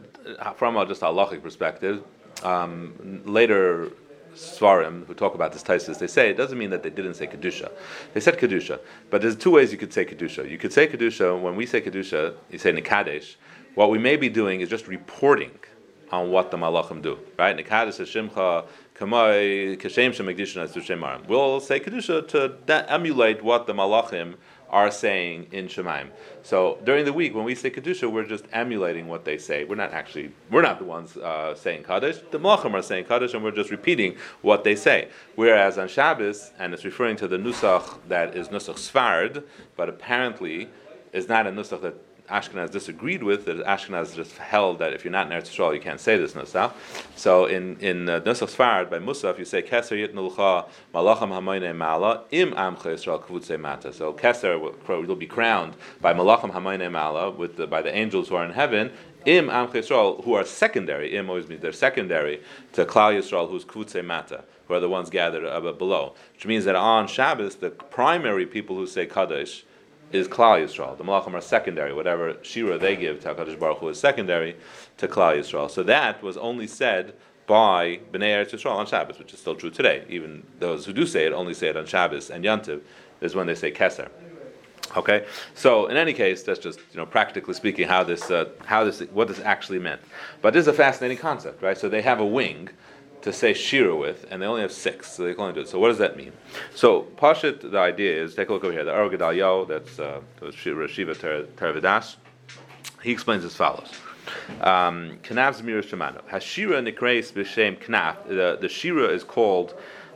[0.55, 2.03] from a just a halachic perspective,
[2.43, 3.91] um, later
[4.37, 7.27] Svarim who talk about this Taisus, they say it doesn't mean that they didn't say
[7.27, 7.71] Kedusha.
[8.13, 8.79] They said Kedusha.
[9.09, 10.49] But there's two ways you could say Kedusha.
[10.49, 13.35] You could say Kedusha, when we say Kedusha, you say Nikadesh.
[13.75, 15.51] What we may be doing is just reporting
[16.11, 17.19] on what the Malachim do.
[17.37, 17.57] Right?
[17.57, 24.35] Nikadesh Shimcha Kamai Kashem Shemegdishna We'll say Kedusha to emulate what the Malachim
[24.69, 26.09] are saying in Shemaim.
[26.43, 29.63] So during the week, when we say Kedusha, we're just emulating what they say.
[29.63, 32.17] We're not actually, we're not the ones uh, saying Kaddish.
[32.31, 35.09] The Malachim are saying Kaddish, and we're just repeating what they say.
[35.35, 39.43] Whereas on Shabbos, and it's referring to the Nusach that is Nusach Sfard,
[39.75, 40.69] but apparently
[41.13, 41.95] is not a Nusach that
[42.29, 45.79] Ashkenaz disagreed with, that Ashkenaz just held that if you're not in Eretz Yisrael, you
[45.79, 46.73] can't say this Nusach.
[47.15, 52.23] So in in uh, Nusach Sfarad by Musaf, you say Keser Yitnulcha Malacham Hamayne Mala
[52.31, 53.93] Im Amcha Yisrael Kvutze Mata.
[53.93, 58.35] So Keser will be crowned by Malacham Hamayne Mala with the, by the angels who
[58.35, 58.91] are in heaven.
[59.25, 61.15] Im Amcha Yisrael, who are secondary.
[61.15, 62.41] Im always means they're secondary
[62.73, 66.13] to Klal Yisrael, who's Kvutze Mata who are the ones gathered uh, below.
[66.33, 69.63] Which means that on Shabbos, the primary people who say Kaddish
[70.11, 70.97] is Klal Yisrael.
[70.97, 71.93] The Malachim are secondary.
[71.93, 74.55] Whatever Shira they give to HaKadosh Baruch Hu is secondary
[74.97, 75.69] to Klal Yisrael.
[75.69, 77.13] So that was only said
[77.45, 80.05] by Bnei Eretz Yisrael on Shabbos, which is still true today.
[80.09, 82.81] Even those who do say it only say it on Shabbos and Yantiv
[83.21, 84.09] is when they say Keser.
[84.95, 88.85] Okay, so in any case, that's just you know practically speaking how this uh, how
[88.85, 89.99] this what this actually meant.
[90.41, 91.77] But this is a fascinating concept, right?
[91.77, 92.69] So they have a wing
[93.27, 95.67] to say shira with, and they only have six, so they can only do it.
[95.67, 96.31] So what does that mean?
[96.73, 98.85] So Pashit, the idea is take a look over here.
[98.85, 102.15] The Ar Gedaliah, that's uh, Shiva Teravidas,
[103.03, 103.91] he explains as follows.
[104.61, 106.23] Um, Knav Zmir Shemano.
[106.29, 108.27] Hashira Nikreis B'Shem Knaf.
[108.27, 109.75] The, the Shira is called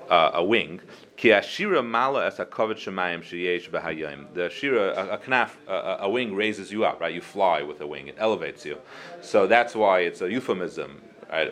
[0.10, 0.80] uh, a wing.
[1.17, 4.34] Ki Ashira Mala as a Kovet Shemayim Sheyesh B'Hayim.
[4.34, 7.13] The Shira, a, a knaf, a, a wing raises you up, right?
[7.13, 8.78] You fly with a wing, it elevates you.
[9.21, 11.52] So that's why it's a euphemism Right?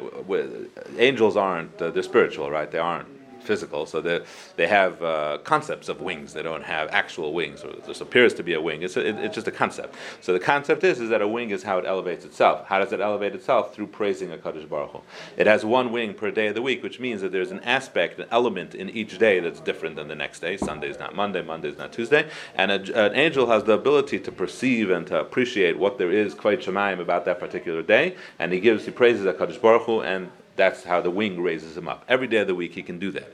[0.98, 2.70] Angels aren't uh, they're spiritual, right?
[2.70, 3.08] They aren't
[3.41, 4.21] physical, so they
[4.56, 6.34] they have uh, concepts of wings.
[6.34, 8.84] They don't have actual wings, or this appears to be a wing.
[8.84, 9.95] It's a, it, it's just a concept.
[10.21, 12.65] So the concept is is that a wing is how it elevates itself.
[12.67, 13.73] How does it elevate itself?
[13.73, 15.02] Through praising a Kaddish Baruch Hu.
[15.38, 18.19] It has one wing per day of the week, which means that there's an aspect,
[18.19, 20.58] an element in each day that's different than the next day.
[20.58, 24.19] Sunday is not Monday, Monday is not Tuesday, and a, an angel has the ability
[24.19, 28.52] to perceive and to appreciate what there is quite Shemaim about that particular day, and
[28.52, 31.88] he gives he praises a Kaddish Baruch Hu and that's how the wing raises him
[31.88, 32.04] up.
[32.08, 33.32] Every day of the week he can do that.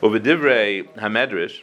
[0.00, 1.62] Uvidivrei Hamedrish,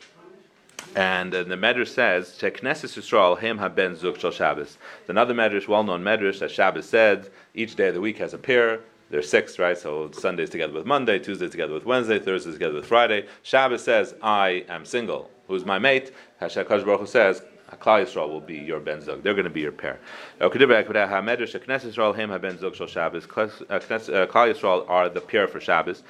[0.96, 4.78] and uh, the Medrash says, "Shekneses Yisrael Hem Haben Zuk Shal Shabbos."
[5.08, 8.82] Another Medrash, well-known Medrash, that Shabbos said each day of the week has a pair.
[9.10, 9.78] There's six, right?
[9.78, 13.28] So Sundays together with Monday, Tuesdays together with Wednesday, Thursdays together with Friday.
[13.44, 16.14] Shabbos says, "I am single." Who's my mate?
[16.40, 17.42] Hashem Baruch Hu says,
[17.80, 19.24] Klal Yisrael will be your ben zug.
[19.24, 20.00] They're going to be your pair.
[20.40, 20.84] Uh, Klal
[24.54, 26.04] Yisrael are the pair for Shabbos.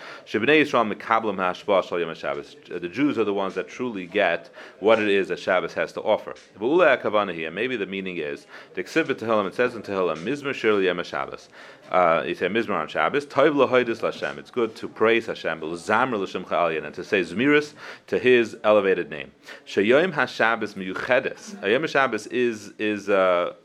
[2.74, 5.94] Uh, the Jews are the ones that truly get what it is that Shabbos has
[5.94, 6.36] to offer.
[6.60, 11.50] Maybe the meaning is it says in Tehillim, Mizmer Shirley Yem Shabbos.
[11.92, 13.26] Uh, you say Mizmer on Shabbos.
[13.26, 17.74] It's good to praise Hashem and to say Zmiris
[18.08, 19.32] to His elevated name.
[19.68, 21.70] Sheyom HaShabbos Miyuchedes.
[21.70, 23.56] Yom Shabbos is is uh,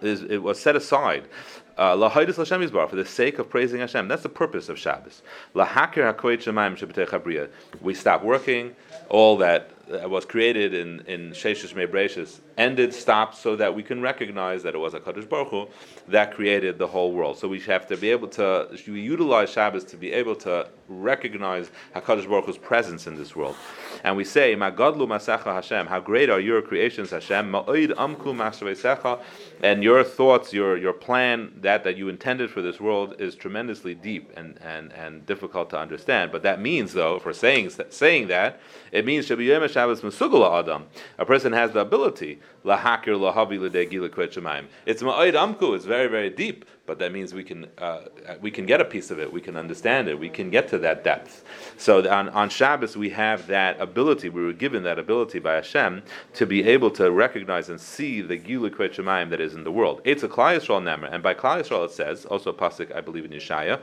[0.00, 1.28] is it was set aside.
[1.76, 4.08] Uh, for the sake of praising Hashem.
[4.08, 5.22] That's the purpose of Shabbos.
[7.82, 8.76] We stop working.
[9.10, 9.70] All that
[10.08, 14.78] was created in in Sheshish Mebreshis ended, stopped, so that we can recognize that it
[14.78, 15.68] was a Kaddish Baruch Hu
[16.08, 17.38] that created the whole world.
[17.38, 21.70] So we have to be able to we utilize Shabbos to be able to recognize
[21.94, 23.56] Hakadosh Baruch Hu's presence in this world,
[24.04, 29.20] and we say Magadlu Masecha Hashem, how great are your creations, Hashem, Ma'oid Amku
[29.62, 33.94] and your thoughts, your your plan that that you intended for this world is tremendously
[33.94, 36.30] deep and and and difficult to understand.
[36.32, 38.60] But that means though, for saying saying that,
[38.92, 40.86] it means Shabbos Mesugala Adam.
[41.18, 44.66] A person has the ability lahakir lahavi shemayim.
[44.86, 45.76] It's ma'id amku.
[45.76, 48.00] It's very very deep, but that means we can uh,
[48.40, 49.32] we can get a piece of it.
[49.32, 50.18] We can understand it.
[50.18, 51.44] We can get to that depth.
[51.76, 54.28] So on, on Shabbos we have that ability.
[54.28, 56.02] We were given that ability by Hashem
[56.34, 60.00] to be able to recognize and see the gila shemayim that is in the world.
[60.04, 63.24] It's a Klal Yisrael nemer, and by Klal Yisrael it says also pasuk I believe
[63.24, 63.80] in Yeshaya.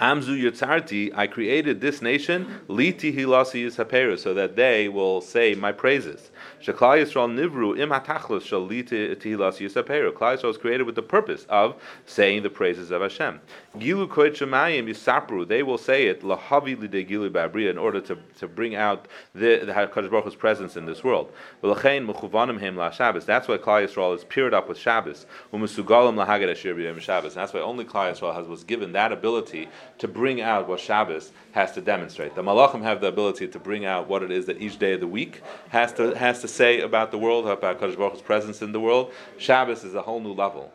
[0.00, 5.72] Amzu Yitzarti, I created this nation, Liti Hilasi Yisaperu, so that they will say my
[5.72, 6.30] praises.
[6.62, 10.12] Sheklal Yisrael Nivru Im Hatachlos Shal Liti Tihilas Yisaperu.
[10.12, 13.40] Klal Yisrael was created with the purpose of saying the praises of Hashem.
[13.76, 18.18] Gilu Koit Shemayim Yisapru, they will say it Lahavi Lide Gilu Babriya in order to,
[18.38, 21.32] to bring out the, the HaKadosh Baruch Hu's presence in this world.
[21.62, 23.24] V'lachein Mechuvanim Him La Shabbos.
[23.24, 25.26] That's why Klal Yisrael is paired up with Shabbos.
[25.52, 27.34] Umesugalim Lahagad Ashir B'Yom Shabbos.
[27.34, 31.32] That's why only Klal Yisrael has was given that ability to bring out what Shabbos
[31.58, 32.36] has to demonstrate.
[32.36, 35.00] The Malachim have the ability to bring out what it is that each day of
[35.00, 38.62] the week has to has to say about the world, about Kadosh Baruch Hu's presence
[38.62, 39.12] in the world.
[39.38, 40.72] Shabbos is a whole new level.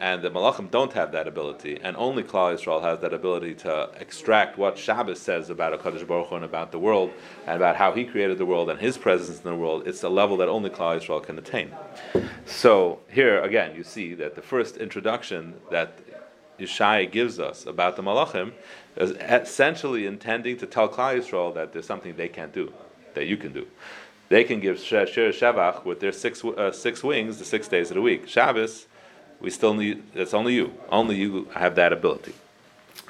[0.00, 3.88] And the Malachim don't have that ability, and only Klal Yisrael has that ability to
[4.00, 7.12] extract what Shabbos says about Hakadosh Baruch Hu and about the world,
[7.46, 9.86] and about how He created the world and His presence in the world.
[9.86, 11.70] It's a level that only Klal Yisrael can attain.
[12.44, 15.90] So here again, you see that the first introduction that
[16.58, 18.52] Yeshaya gives us about the Malachim
[18.96, 22.72] essentially intending to tell Klal Yisrael that there's something they can't do,
[23.14, 23.66] that you can do.
[24.28, 25.06] They can give Shir
[25.84, 28.28] with their six, uh, six wings the six days of the week.
[28.28, 28.86] Shabbos,
[29.40, 30.72] we still need, it's only you.
[30.88, 32.34] Only you have that ability.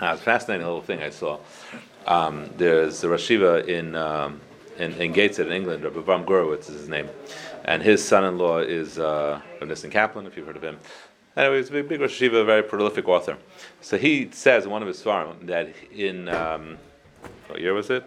[0.00, 1.38] Uh, it's a fascinating little thing I saw.
[2.06, 4.40] Um, there's a Rashiva in, um,
[4.78, 7.08] in, in Gateshead in England, Rabbi Bram Gurewitz is his name.
[7.64, 10.78] And his son in law is uh, Nissen Kaplan, if you've heard of him.
[11.34, 13.38] Anyway, he's a big, big Rosh Hashiva, a very prolific author.
[13.80, 16.76] So he says in one of his farm that in um,
[17.46, 18.06] what year was it?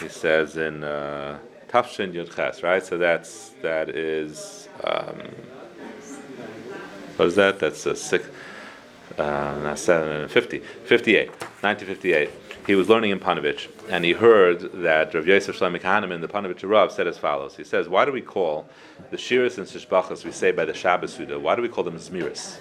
[0.00, 2.84] He says in uh, Tafshin Yud Ches, right?
[2.84, 5.16] So that's that is um,
[7.16, 7.60] what is that?
[7.60, 8.26] That's a six,
[9.16, 12.30] uh, not seven, 50, 58, 1958
[12.66, 16.68] he was learning in Panovich, and he heard that Rav Yosef Shlomo Kahaneman, the Panovich
[16.68, 17.56] Rav, said as follows.
[17.56, 18.68] He says, "Why do we call
[19.10, 21.38] the shiras and shishbachas we say by the Shabbos Suda?
[21.38, 22.58] Why do we call them zmiris?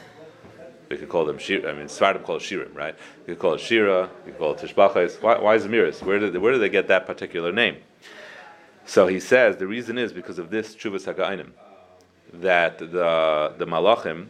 [0.90, 1.70] We could call them shir.
[1.70, 2.96] I mean, Sfardim call it shirim, right?
[3.28, 4.10] We could call it shira.
[4.26, 5.22] We could call it tishbachas.
[5.22, 6.02] Why, why zmiris?
[6.02, 7.78] Where did where did they get that particular name?
[8.86, 11.52] So he says the reason is because of this Chuvas Hagainim,
[12.34, 14.28] that the the malachim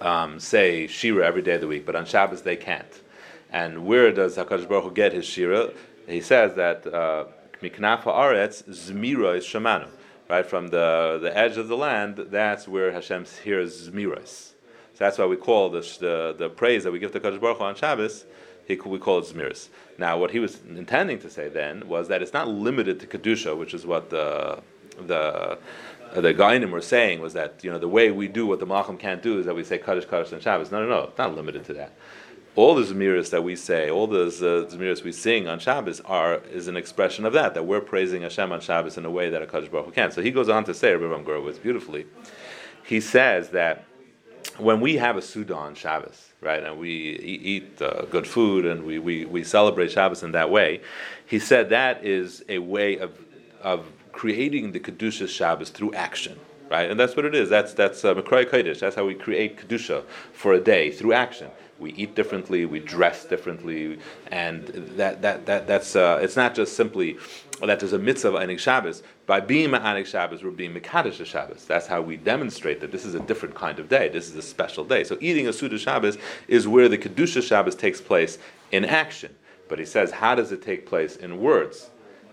[0.00, 3.00] um, say shira every day of the week, but on Shabbos they can't.
[3.52, 5.70] And where does Hakadosh Baruch Hu get his shira?
[6.06, 7.26] He says that uh,
[7.62, 9.88] miknaf haaretz zmira is shamanu,
[10.28, 12.16] right from the the edge of the land.
[12.30, 14.52] That's where Hashem hears zmiras.
[14.94, 17.58] So that's why we call this, the the praise that we give to Hakadosh Baruch
[17.58, 18.24] Hu on Shabbos.
[18.66, 19.68] He, we call it zmiras.
[19.98, 23.56] Now, what he was intending to say then was that it's not limited to kedusha,
[23.56, 24.62] which is what the
[25.06, 25.58] the
[26.14, 28.98] the Gainim were saying was that you know the way we do what the Malachim
[28.98, 30.70] can't do is that we say Kaddish Kaddish and Shabbos.
[30.70, 31.92] No, no, no, it's not limited to that
[32.56, 36.36] all the Zemiris that we say, all the uh, Zemiris we sing on Shabbos are
[36.52, 39.40] is an expression of that, that we're praising Hashem on Shabbos in a way that
[39.40, 40.10] a Baruch Hu can.
[40.10, 42.06] So he goes on to say, Rabbi Ram Gurewitz, beautifully,
[42.84, 43.84] he says that
[44.58, 48.84] when we have a Suda on Shabbos, right, and we eat uh, good food and
[48.84, 50.80] we, we, we celebrate Shabbos in that way,
[51.26, 53.12] he said that is a way of,
[53.62, 56.88] of creating the Kedusha Shabbos through action right?
[56.88, 57.48] And that's what it is.
[57.50, 58.78] That's that's uh, Kodesh.
[58.78, 61.50] That's how we create kedusha for a day through action
[61.80, 63.98] we eat differently, we dress differently,
[64.30, 64.66] and
[64.96, 67.18] that, that, that, that's, uh, it's not just simply
[67.60, 69.02] that there's a mitzvah of Anik Shabbos.
[69.26, 71.64] By being Ma'anik Shabbos, we're being Mekadosh Shabbos.
[71.64, 74.08] That's how we demonstrate that this is a different kind of day.
[74.08, 75.04] This is a special day.
[75.04, 78.38] So eating a Suda Shabbos is where the Kedusha Shabbos takes place
[78.72, 79.34] in action.
[79.68, 81.90] But he says, how does it take place in words?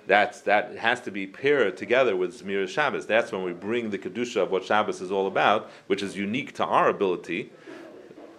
[0.08, 3.06] That's, that has to be paired together with Zmir Shabbos.
[3.06, 6.54] That's when we bring the Kedusha of what Shabbos is all about, which is unique
[6.56, 7.52] to our ability,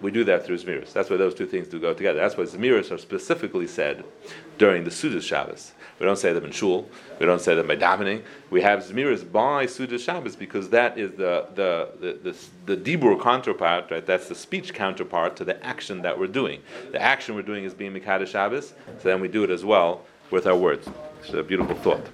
[0.00, 0.92] we do that through Zmiris.
[0.92, 2.20] That's why those two things do go together.
[2.20, 4.04] That's why Zmiris are specifically said
[4.56, 5.72] during the Sudas Shabbos.
[5.98, 6.88] We don't say them in Shul.
[7.18, 8.22] We don't say them by davening.
[8.50, 12.32] We have Zmiris by Sudas Shabbos because that is the the the,
[12.66, 14.06] the, the Dibur counterpart, right?
[14.06, 16.62] That's the speech counterpart to the action that we're doing.
[16.92, 20.04] The action we're doing is being Mikdash Shabbos, so then we do it as well
[20.30, 20.88] with our words.
[21.20, 22.06] It's a beautiful thought.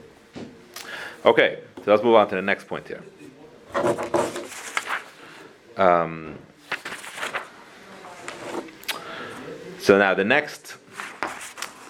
[1.26, 3.03] Okay, so let's move on to the next point here.
[5.76, 6.39] Um,
[9.85, 10.76] so now the next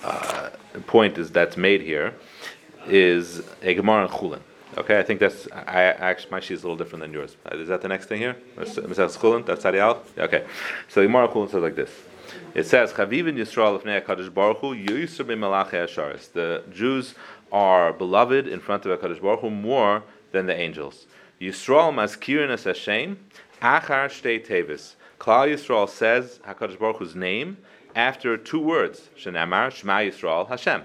[0.03, 0.51] uh,
[0.89, 2.13] point is that's made here
[2.89, 4.41] is a Gemara in Chulin.
[4.77, 7.37] Okay, I think that's I actually my sheet is a little different than yours.
[7.47, 8.37] Uh, is that the next thing here?
[8.57, 9.47] That's Chulin.
[9.47, 10.03] That's Ariel.
[10.19, 10.45] Okay,
[10.89, 11.93] so Gemara Chulin says like this.
[12.57, 16.33] It says Chavivin Yisrael of Kadosh Baruch Hu Yisur Malachi Asharis.
[16.33, 17.15] The Jews
[17.53, 21.07] are beloved in front of Hakadosh Baruch Hu more than the angels.
[21.41, 23.19] Yisrael maskirin as Hashem
[23.63, 24.97] achar shtei tevis.
[25.21, 27.57] Klal Yisrael says Hakadosh Baruch Hu's name
[27.95, 29.09] after two words.
[29.17, 30.83] Shema Yisrael Hashem.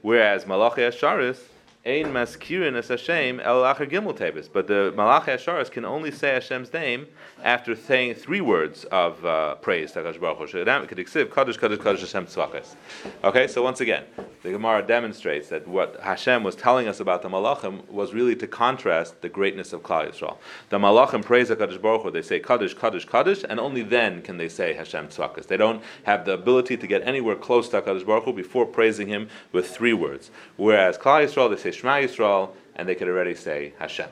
[0.00, 1.38] Whereas Malachi Asharis
[1.84, 4.46] Ein maskirin as Hashem el acher gimel tevis.
[4.46, 7.08] But the Malach Asharis can only say Hashem's name
[7.42, 10.48] after saying three words of uh, praise to Hakadosh Baruch.
[10.48, 12.76] Kadosh Kadosh Kadosh Hashem Tzvachas.
[13.24, 14.04] Okay, so once again,
[14.44, 18.46] the Gemara demonstrates that what Hashem was telling us about the Malachim was really to
[18.46, 20.36] contrast the greatness of Klal Yisrael.
[20.68, 22.10] The Malachim praise Hakadosh Baruch Hu.
[22.12, 25.48] They say Kadosh Kadosh Kadosh, and only then can they say Hashem Tzvachas.
[25.48, 29.08] They don't have the ability to get anywhere close to Hakadosh Baruch Hu before praising
[29.08, 30.30] Him with three words.
[30.56, 34.08] Whereas Klal Yisrael, they say Shema Yisrael, and they could already say Hashem.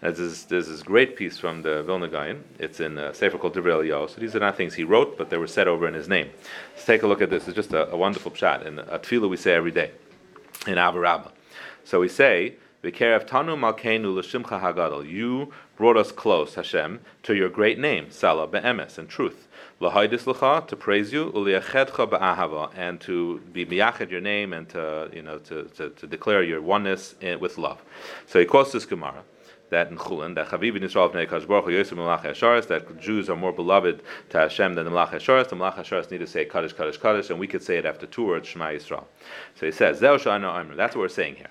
[0.00, 2.44] This, is, this great piece from the Vilna Gaon.
[2.60, 4.08] It's in a sefer called Divrei Eliyahu.
[4.10, 6.30] So these are not things he wrote, but they were said over in his name.
[6.74, 7.48] Let's take a look at this.
[7.48, 8.64] It's just a, a wonderful shot.
[8.64, 9.90] And a tefillah we say every day
[10.68, 11.32] in Ahava Rabba.
[11.82, 12.54] So we say,
[12.84, 15.08] V'kerev tanu malkeinu l'shimcha hagadol.
[15.08, 19.47] You brought us close, Hashem, to your great name, Salah be'emes, and truth.
[19.80, 25.64] To praise you, ba'ahava, and to be miyached your name and to, you know, to,
[25.76, 27.80] to, to declare your oneness in, with love.
[28.26, 29.22] So he quotes this Gemara
[29.70, 33.52] that in Chulin, that Chaviv Yisrael Bnei Kadosh Baruch Hu Hasharis, that Jews are more
[33.52, 35.48] beloved to Hashem than the Melach Hasharis.
[35.48, 38.06] The Melach Hasharis need to say Kaddish, Kaddish, Kaddish, and we could say it after
[38.06, 39.04] two words, Shema Yisrael.
[39.54, 40.00] So he says.
[40.00, 41.50] That's what we're saying here.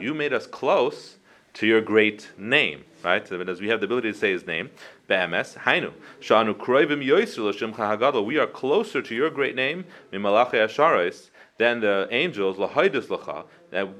[0.00, 1.17] You made us close
[1.58, 3.30] to your great name, right?
[3.30, 4.70] As we have the ability to say His name,
[5.08, 8.24] Be'emes Hainu Sha'anu Kroivim Yosef L'Shimcha Hagadol.
[8.24, 13.44] We are closer to your great name, Mimalach Hasharis than the angels, lahaydus lacha,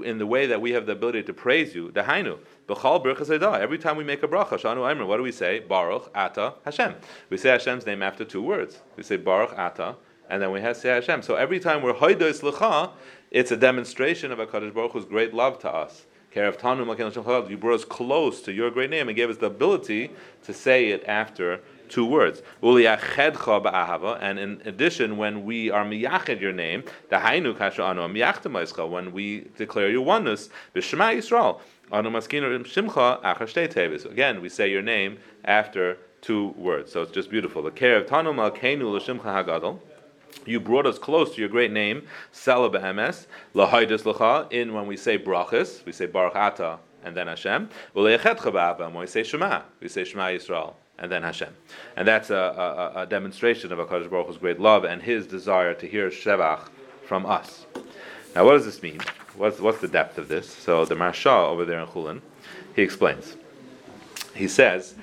[0.05, 2.39] in the way that we have the ability to praise you, the hainu,
[2.69, 5.59] b'chal berachas Every time we make a bracha, shanu aimer, what do we say?
[5.59, 6.95] Baruch ata Hashem.
[7.29, 8.81] We say Hashem's name after two words.
[8.97, 9.97] We say Baruch ata,
[10.31, 11.23] and then we have say Hashem.
[11.23, 12.93] So every time we're haydus lacha,
[13.33, 16.07] it's a demonstration of Hakadosh Baruch Hu's great love to us.
[16.39, 20.11] You brought us close to your great name and gave us the ability
[20.45, 22.43] to say it after two words.
[22.63, 29.47] And in addition, when we are miyached your name, the hainu kasha anu when we
[29.57, 31.61] declare your oneness, b'shema Yisrael,
[31.91, 36.93] anu maskinu shimcha achar Again, we say your name after two words.
[36.93, 37.63] So it's just beautiful.
[37.63, 39.81] The care of tanu malkeinu l'shimcha hagadol.
[40.47, 44.97] You brought us close to your great name, Sela be'emes, lahaydus l'cha, in when we
[44.97, 47.69] say brachas, we say baruch ata, and then Hashem.
[47.93, 51.55] When we say Shema, we say Shema Yisrael and then Hashem.
[51.97, 55.75] And that's a, a, a demonstration of HaKadosh Baruch Hu's great love and his desire
[55.75, 56.69] to hear Shevach
[57.07, 57.67] from us.
[58.35, 59.01] Now, what does this mean?
[59.37, 60.53] What's, what's the depth of this?
[60.53, 62.21] So, the Maharsha over there in Chulin,
[62.75, 63.37] he explains.
[64.35, 64.95] He says,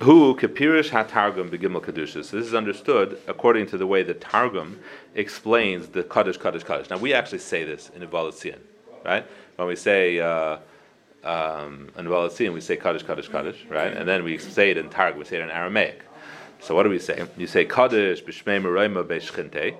[0.00, 2.30] Who kapirish ha-targum begimel kedushas.
[2.30, 4.78] This is understood according to the way the Targum
[5.14, 6.90] explains the Kaddish, Kaddish, Kaddish.
[6.90, 8.58] Now, we actually say this in Uva L'Tzion,
[9.06, 9.24] right?
[9.56, 10.58] When we say, uh,
[11.24, 13.90] um, in Uva L'Tzion, we say Kaddish, Kaddish, Kaddish, right?
[13.90, 16.02] And then we say it in Targ, we say it in Aramaic.
[16.60, 17.26] So what do we say?
[17.38, 19.76] You say Kaddish b'shmei merayma b'shchinte,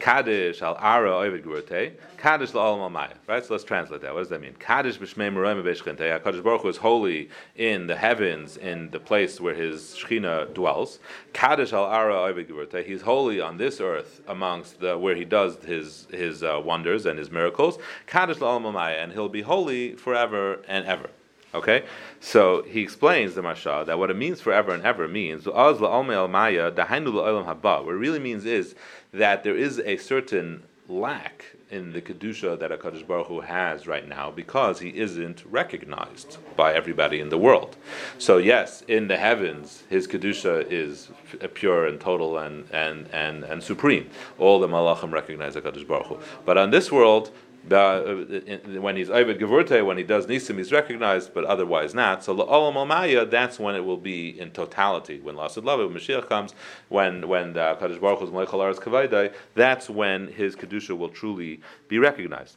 [0.00, 3.14] Kaddish al ara oivid gurte, Kaddish la'olam maya.
[3.28, 3.44] Right.
[3.44, 4.12] So let's translate that.
[4.12, 4.54] What does that mean?
[4.58, 6.24] Kaddish b'shmei merayma b'shchinte.
[6.24, 10.98] Kaddish Baruch Hu is holy in the heavens, in the place where His Shechina dwells.
[11.32, 12.84] Kaddish al ara oivid gurte.
[12.84, 17.18] He's holy on this earth amongst the where He does His His uh, wonders and
[17.18, 17.78] His miracles.
[18.06, 21.10] Kaddish la'olam maya, and He'll be holy forever and ever.
[21.52, 21.82] Okay,
[22.20, 25.90] so he explains the Maharsha that what it means forever and ever means what it
[27.98, 28.76] really means is
[29.12, 34.08] that there is a certain lack in the kedusha that Hakadosh Baruch Hu has right
[34.08, 37.76] now because he isn't recognized by everybody in the world.
[38.18, 41.10] So yes, in the heavens, his kedusha is
[41.54, 44.10] pure and total and and and, and supreme.
[44.38, 46.18] All the malachim recognize Hakadosh Baruch Hu.
[46.44, 47.30] But on this world,
[47.70, 48.00] Uh,
[48.80, 52.24] when he's Ovid Gevurte, when he does Nisim, he's recognized, but otherwise not.
[52.24, 55.20] So La'olam Almaya, that's when it will be in totality.
[55.20, 56.54] When Lasid Lava, when Mashiach comes,
[56.88, 61.60] when when uh, the Kaddish Baruch Hu's Melech Kavaydai, that's when his Kedusha will truly
[61.88, 62.56] be recognized.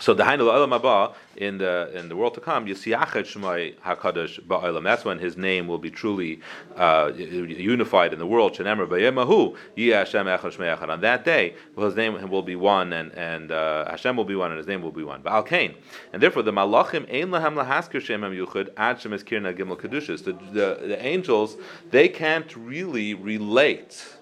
[0.00, 4.40] So the Hainul Olam Haba in the in the world to come, Yisiyachet Shemai Hakadosh
[4.40, 4.82] Ba'olam.
[4.82, 6.40] That's when His name will be truly
[6.76, 8.54] uh, unified in the world.
[8.54, 10.88] Shenemer B'Yemahu Hashem Echad Shmei Echad.
[10.88, 14.50] On that day, His name will be one, and and uh, Hashem will be one,
[14.50, 15.22] and His name will be one.
[15.22, 15.76] Ba'al Kain,
[16.12, 20.24] and therefore the Malachim Ein Lahem Lahaskir Shem Yuchad Ad Shem Eskirna Gimel Kedushas.
[20.24, 20.32] The
[20.86, 21.56] the angels
[21.90, 24.13] they can't really relate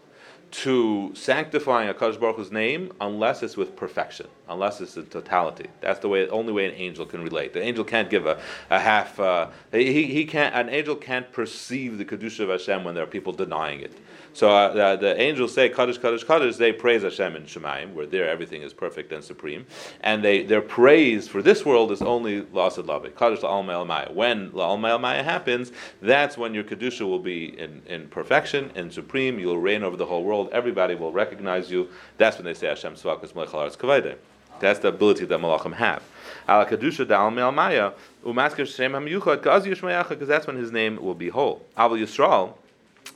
[0.53, 5.67] to sanctifying a Kadosh Baruch Hu's name unless it's with perfection, unless it's in totality.
[5.81, 7.55] That's the way, only way an angel can relate.
[7.55, 8.39] The angel can't give a,
[8.69, 9.19] a half.
[9.19, 10.55] Uh, he, he can't.
[10.55, 13.99] An angel can't perceive the kedusha of Hashem when there are people denying it.
[14.35, 16.57] So uh, the, the, angels say Kaddish, Kaddish, Kaddish.
[16.57, 19.67] They praise Hashem in Shemayim, where there everything is perfect and supreme,
[20.01, 24.11] and they their praise for this world is only Lasad Lave Kaddish La'al Maya.
[24.13, 29.39] When La'al Maya happens, that's when your kedusha will be in, in perfection and supreme.
[29.39, 30.42] You'll reign over the whole world.
[30.51, 31.89] Everybody will recognize you.
[32.19, 34.17] That's when they say Hashem Svakas Melech Kavayde.
[34.61, 36.03] That's the ability that Malachim have.
[36.49, 37.93] Ala kedusha da'al me'al maya
[38.25, 41.65] umasker shem hamiyuchad kaz because that's when his name will be whole.
[41.77, 42.55] Aval Yisrael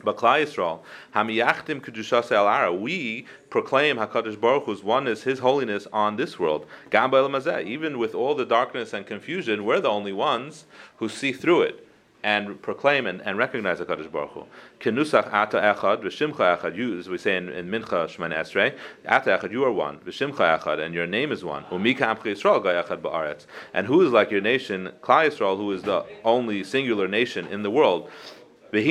[0.03, 0.81] but Yisrael,
[1.15, 6.67] Hamiyachtim Kedushas El Ara, we proclaim Hakadosh Baruch Hu's oneness, His holiness on this world.
[6.93, 10.65] Even with all the darkness and confusion, we're the only ones
[10.97, 11.86] who see through it
[12.27, 14.45] and proclaim and, and recognize Hakadosh Baruch Hu.
[14.81, 16.77] Kenusach Ata Echad v'Shimcha Echad.
[16.77, 18.75] You, as we say in, in Mincha Shemoneh Esrei,
[19.07, 20.01] Ata Echad, you are one.
[20.01, 21.63] V'Shimcha Echad, and your name is one.
[21.67, 23.47] Umika Yisrael Echad ba'aretz.
[23.73, 27.63] And who is like your nation, Klal Yisrael, who is the only singular nation in
[27.63, 28.11] the world?
[28.73, 28.83] And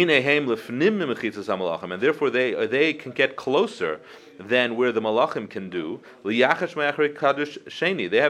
[2.02, 4.00] therefore they they can get closer
[4.40, 6.00] than where the malachim can do.
[6.24, 6.62] They have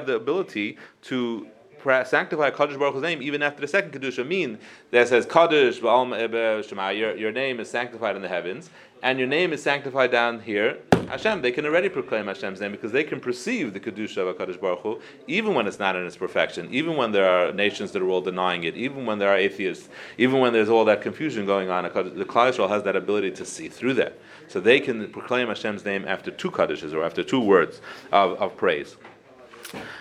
[0.08, 1.48] the ability to
[2.04, 4.26] sanctify Kaddish Baruch Hu's name even after the second Kedusha.
[4.26, 4.58] Mean
[4.92, 8.70] that says Kaddish your, your name is sanctified in the heavens
[9.04, 10.80] and your name is sanctified down here.
[11.10, 14.58] Hashem they can already proclaim Hashem's name because they can perceive the Kedusha of Kaddish
[14.58, 18.02] Baruch Hu even when it's not in its perfection even when there are nations that
[18.02, 21.46] are all denying it even when there are atheists even when there's all that confusion
[21.46, 21.84] going on.
[21.84, 24.18] The Klal has that ability to see through that.
[24.48, 27.82] So they can proclaim Hashem's name after two Kaddishes or after two words
[28.12, 28.96] of, of praise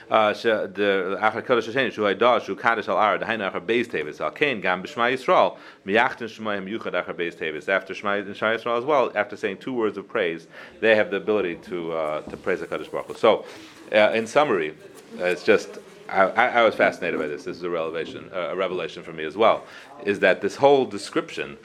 [0.09, 4.31] the achar kodesh hashem shu hayda shu kadosh al ar dahayin achar beis tevis al
[4.31, 5.57] kain gam b'shma yisrael
[5.87, 9.97] miyachten shmayim yuchad achar beis tevis after shma yisrael as well after saying two words
[9.97, 10.47] of praise
[10.81, 13.14] they have the ability to uh, to praise the Kadosh Baruch Hu.
[13.14, 13.45] So,
[13.93, 14.75] uh, in summary,
[15.18, 17.45] uh, it's just I, was fascinated by this.
[17.45, 19.64] This is a revelation, uh, a revelation for me as well.
[20.05, 21.57] Is that this whole description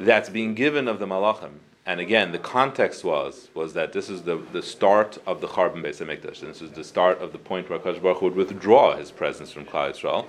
[0.00, 1.52] that's being given of the malachim
[1.88, 5.82] and again, the context was was that this is the, the start of the Churban
[5.82, 6.40] Beis Hamikdash.
[6.40, 9.64] This is the start of the point where Hakadosh Baruch would withdraw his presence from
[9.64, 10.26] Klal Yisrael.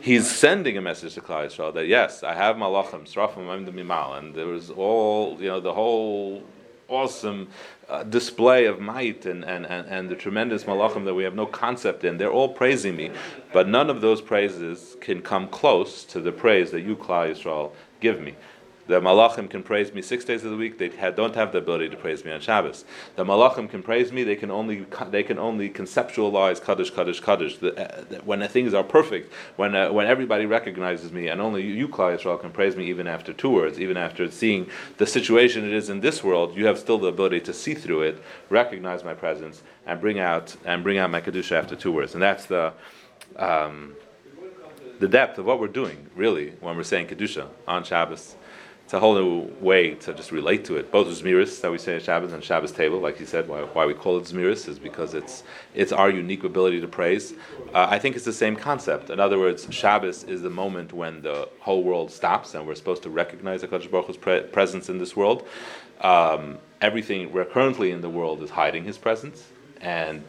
[0.00, 3.72] He's sending a message to Klal Yisrael that yes, I have Malachim, Srafim, I'm the
[3.72, 6.42] Mimal, and there was all you know the whole
[6.88, 7.48] awesome
[7.88, 11.46] uh, display of might and, and, and, and the tremendous malachim that we have no
[11.46, 12.16] concept in.
[12.16, 13.12] They're all praising me,
[13.52, 17.72] but none of those praises can come close to the praise that you, Klal Yisrael,
[18.00, 18.36] give me.
[18.88, 20.78] The malachim can praise me six days of the week.
[20.78, 22.86] They don't have the ability to praise me on Shabbos.
[23.16, 24.24] The malachim can praise me.
[24.24, 27.58] They can only they can only conceptualize kaddish kaddish kaddish.
[27.58, 31.64] The, uh, the, when things are perfect, when uh, when everybody recognizes me, and only
[31.64, 35.66] you, Klal Yisrael, can praise me even after two words, even after seeing the situation
[35.66, 36.56] it is in this world.
[36.56, 40.56] You have still the ability to see through it, recognize my presence, and bring out
[40.64, 42.14] and bring out my kedusha after two words.
[42.14, 42.72] And that's the.
[43.36, 43.94] Um,
[44.98, 48.34] the depth of what we're doing, really, when we're saying kedusha on Shabbos
[48.88, 50.90] it's a whole new way to just relate to it.
[50.90, 53.84] Both Zmiris that we say at Shabbos and Shabbos table, like you said, why, why
[53.84, 55.42] we call it Zmiris is because it's
[55.74, 57.34] it's our unique ability to praise.
[57.74, 59.10] Uh, I think it's the same concept.
[59.10, 63.02] In other words, Shabbos is the moment when the whole world stops and we're supposed
[63.02, 65.46] to recognize Hakadosh Baruch Hu's pre- presence in this world.
[66.00, 69.48] Um, everything we're currently in the world is hiding His presence,
[69.82, 70.24] and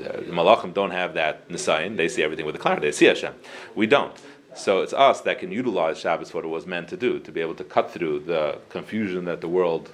[0.00, 1.98] uh, the Malachim don't have that nisayin.
[1.98, 2.86] They see everything with the clarity.
[2.86, 3.34] They see Hashem.
[3.74, 4.16] We don't.
[4.58, 7.40] So it's us that can utilize Shabbos what it was meant to do, to be
[7.40, 9.90] able to cut through the confusion that the world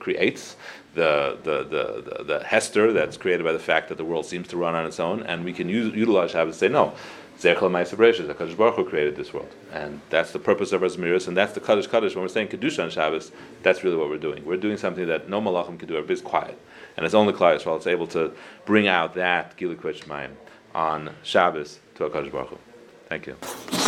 [0.00, 0.56] creates,
[0.94, 4.56] the, the, the, the, hester that's created by the fact that the world seems to
[4.56, 6.94] run on its own, and we can use, utilize Shabbos to say, no,
[7.38, 10.88] Zerchel Ma'aser Bereshis, Hakadosh Baruch Hu created this world, and that's the purpose of our
[10.88, 12.16] Zmiris, and that's the Kaddish Kaddish.
[12.16, 13.30] When we're saying Kedusha on Shabbos,
[13.62, 14.44] that's really what we're doing.
[14.44, 15.96] We're doing something that no Malachim can do.
[15.96, 16.58] Everybody's quiet,
[16.96, 18.32] and it's only Klal Yisrael that's able to
[18.64, 20.32] bring out that Gilui Mayim
[20.74, 22.58] on Shabbos to Hakadosh Baruch Hu.
[23.08, 23.87] Thank you.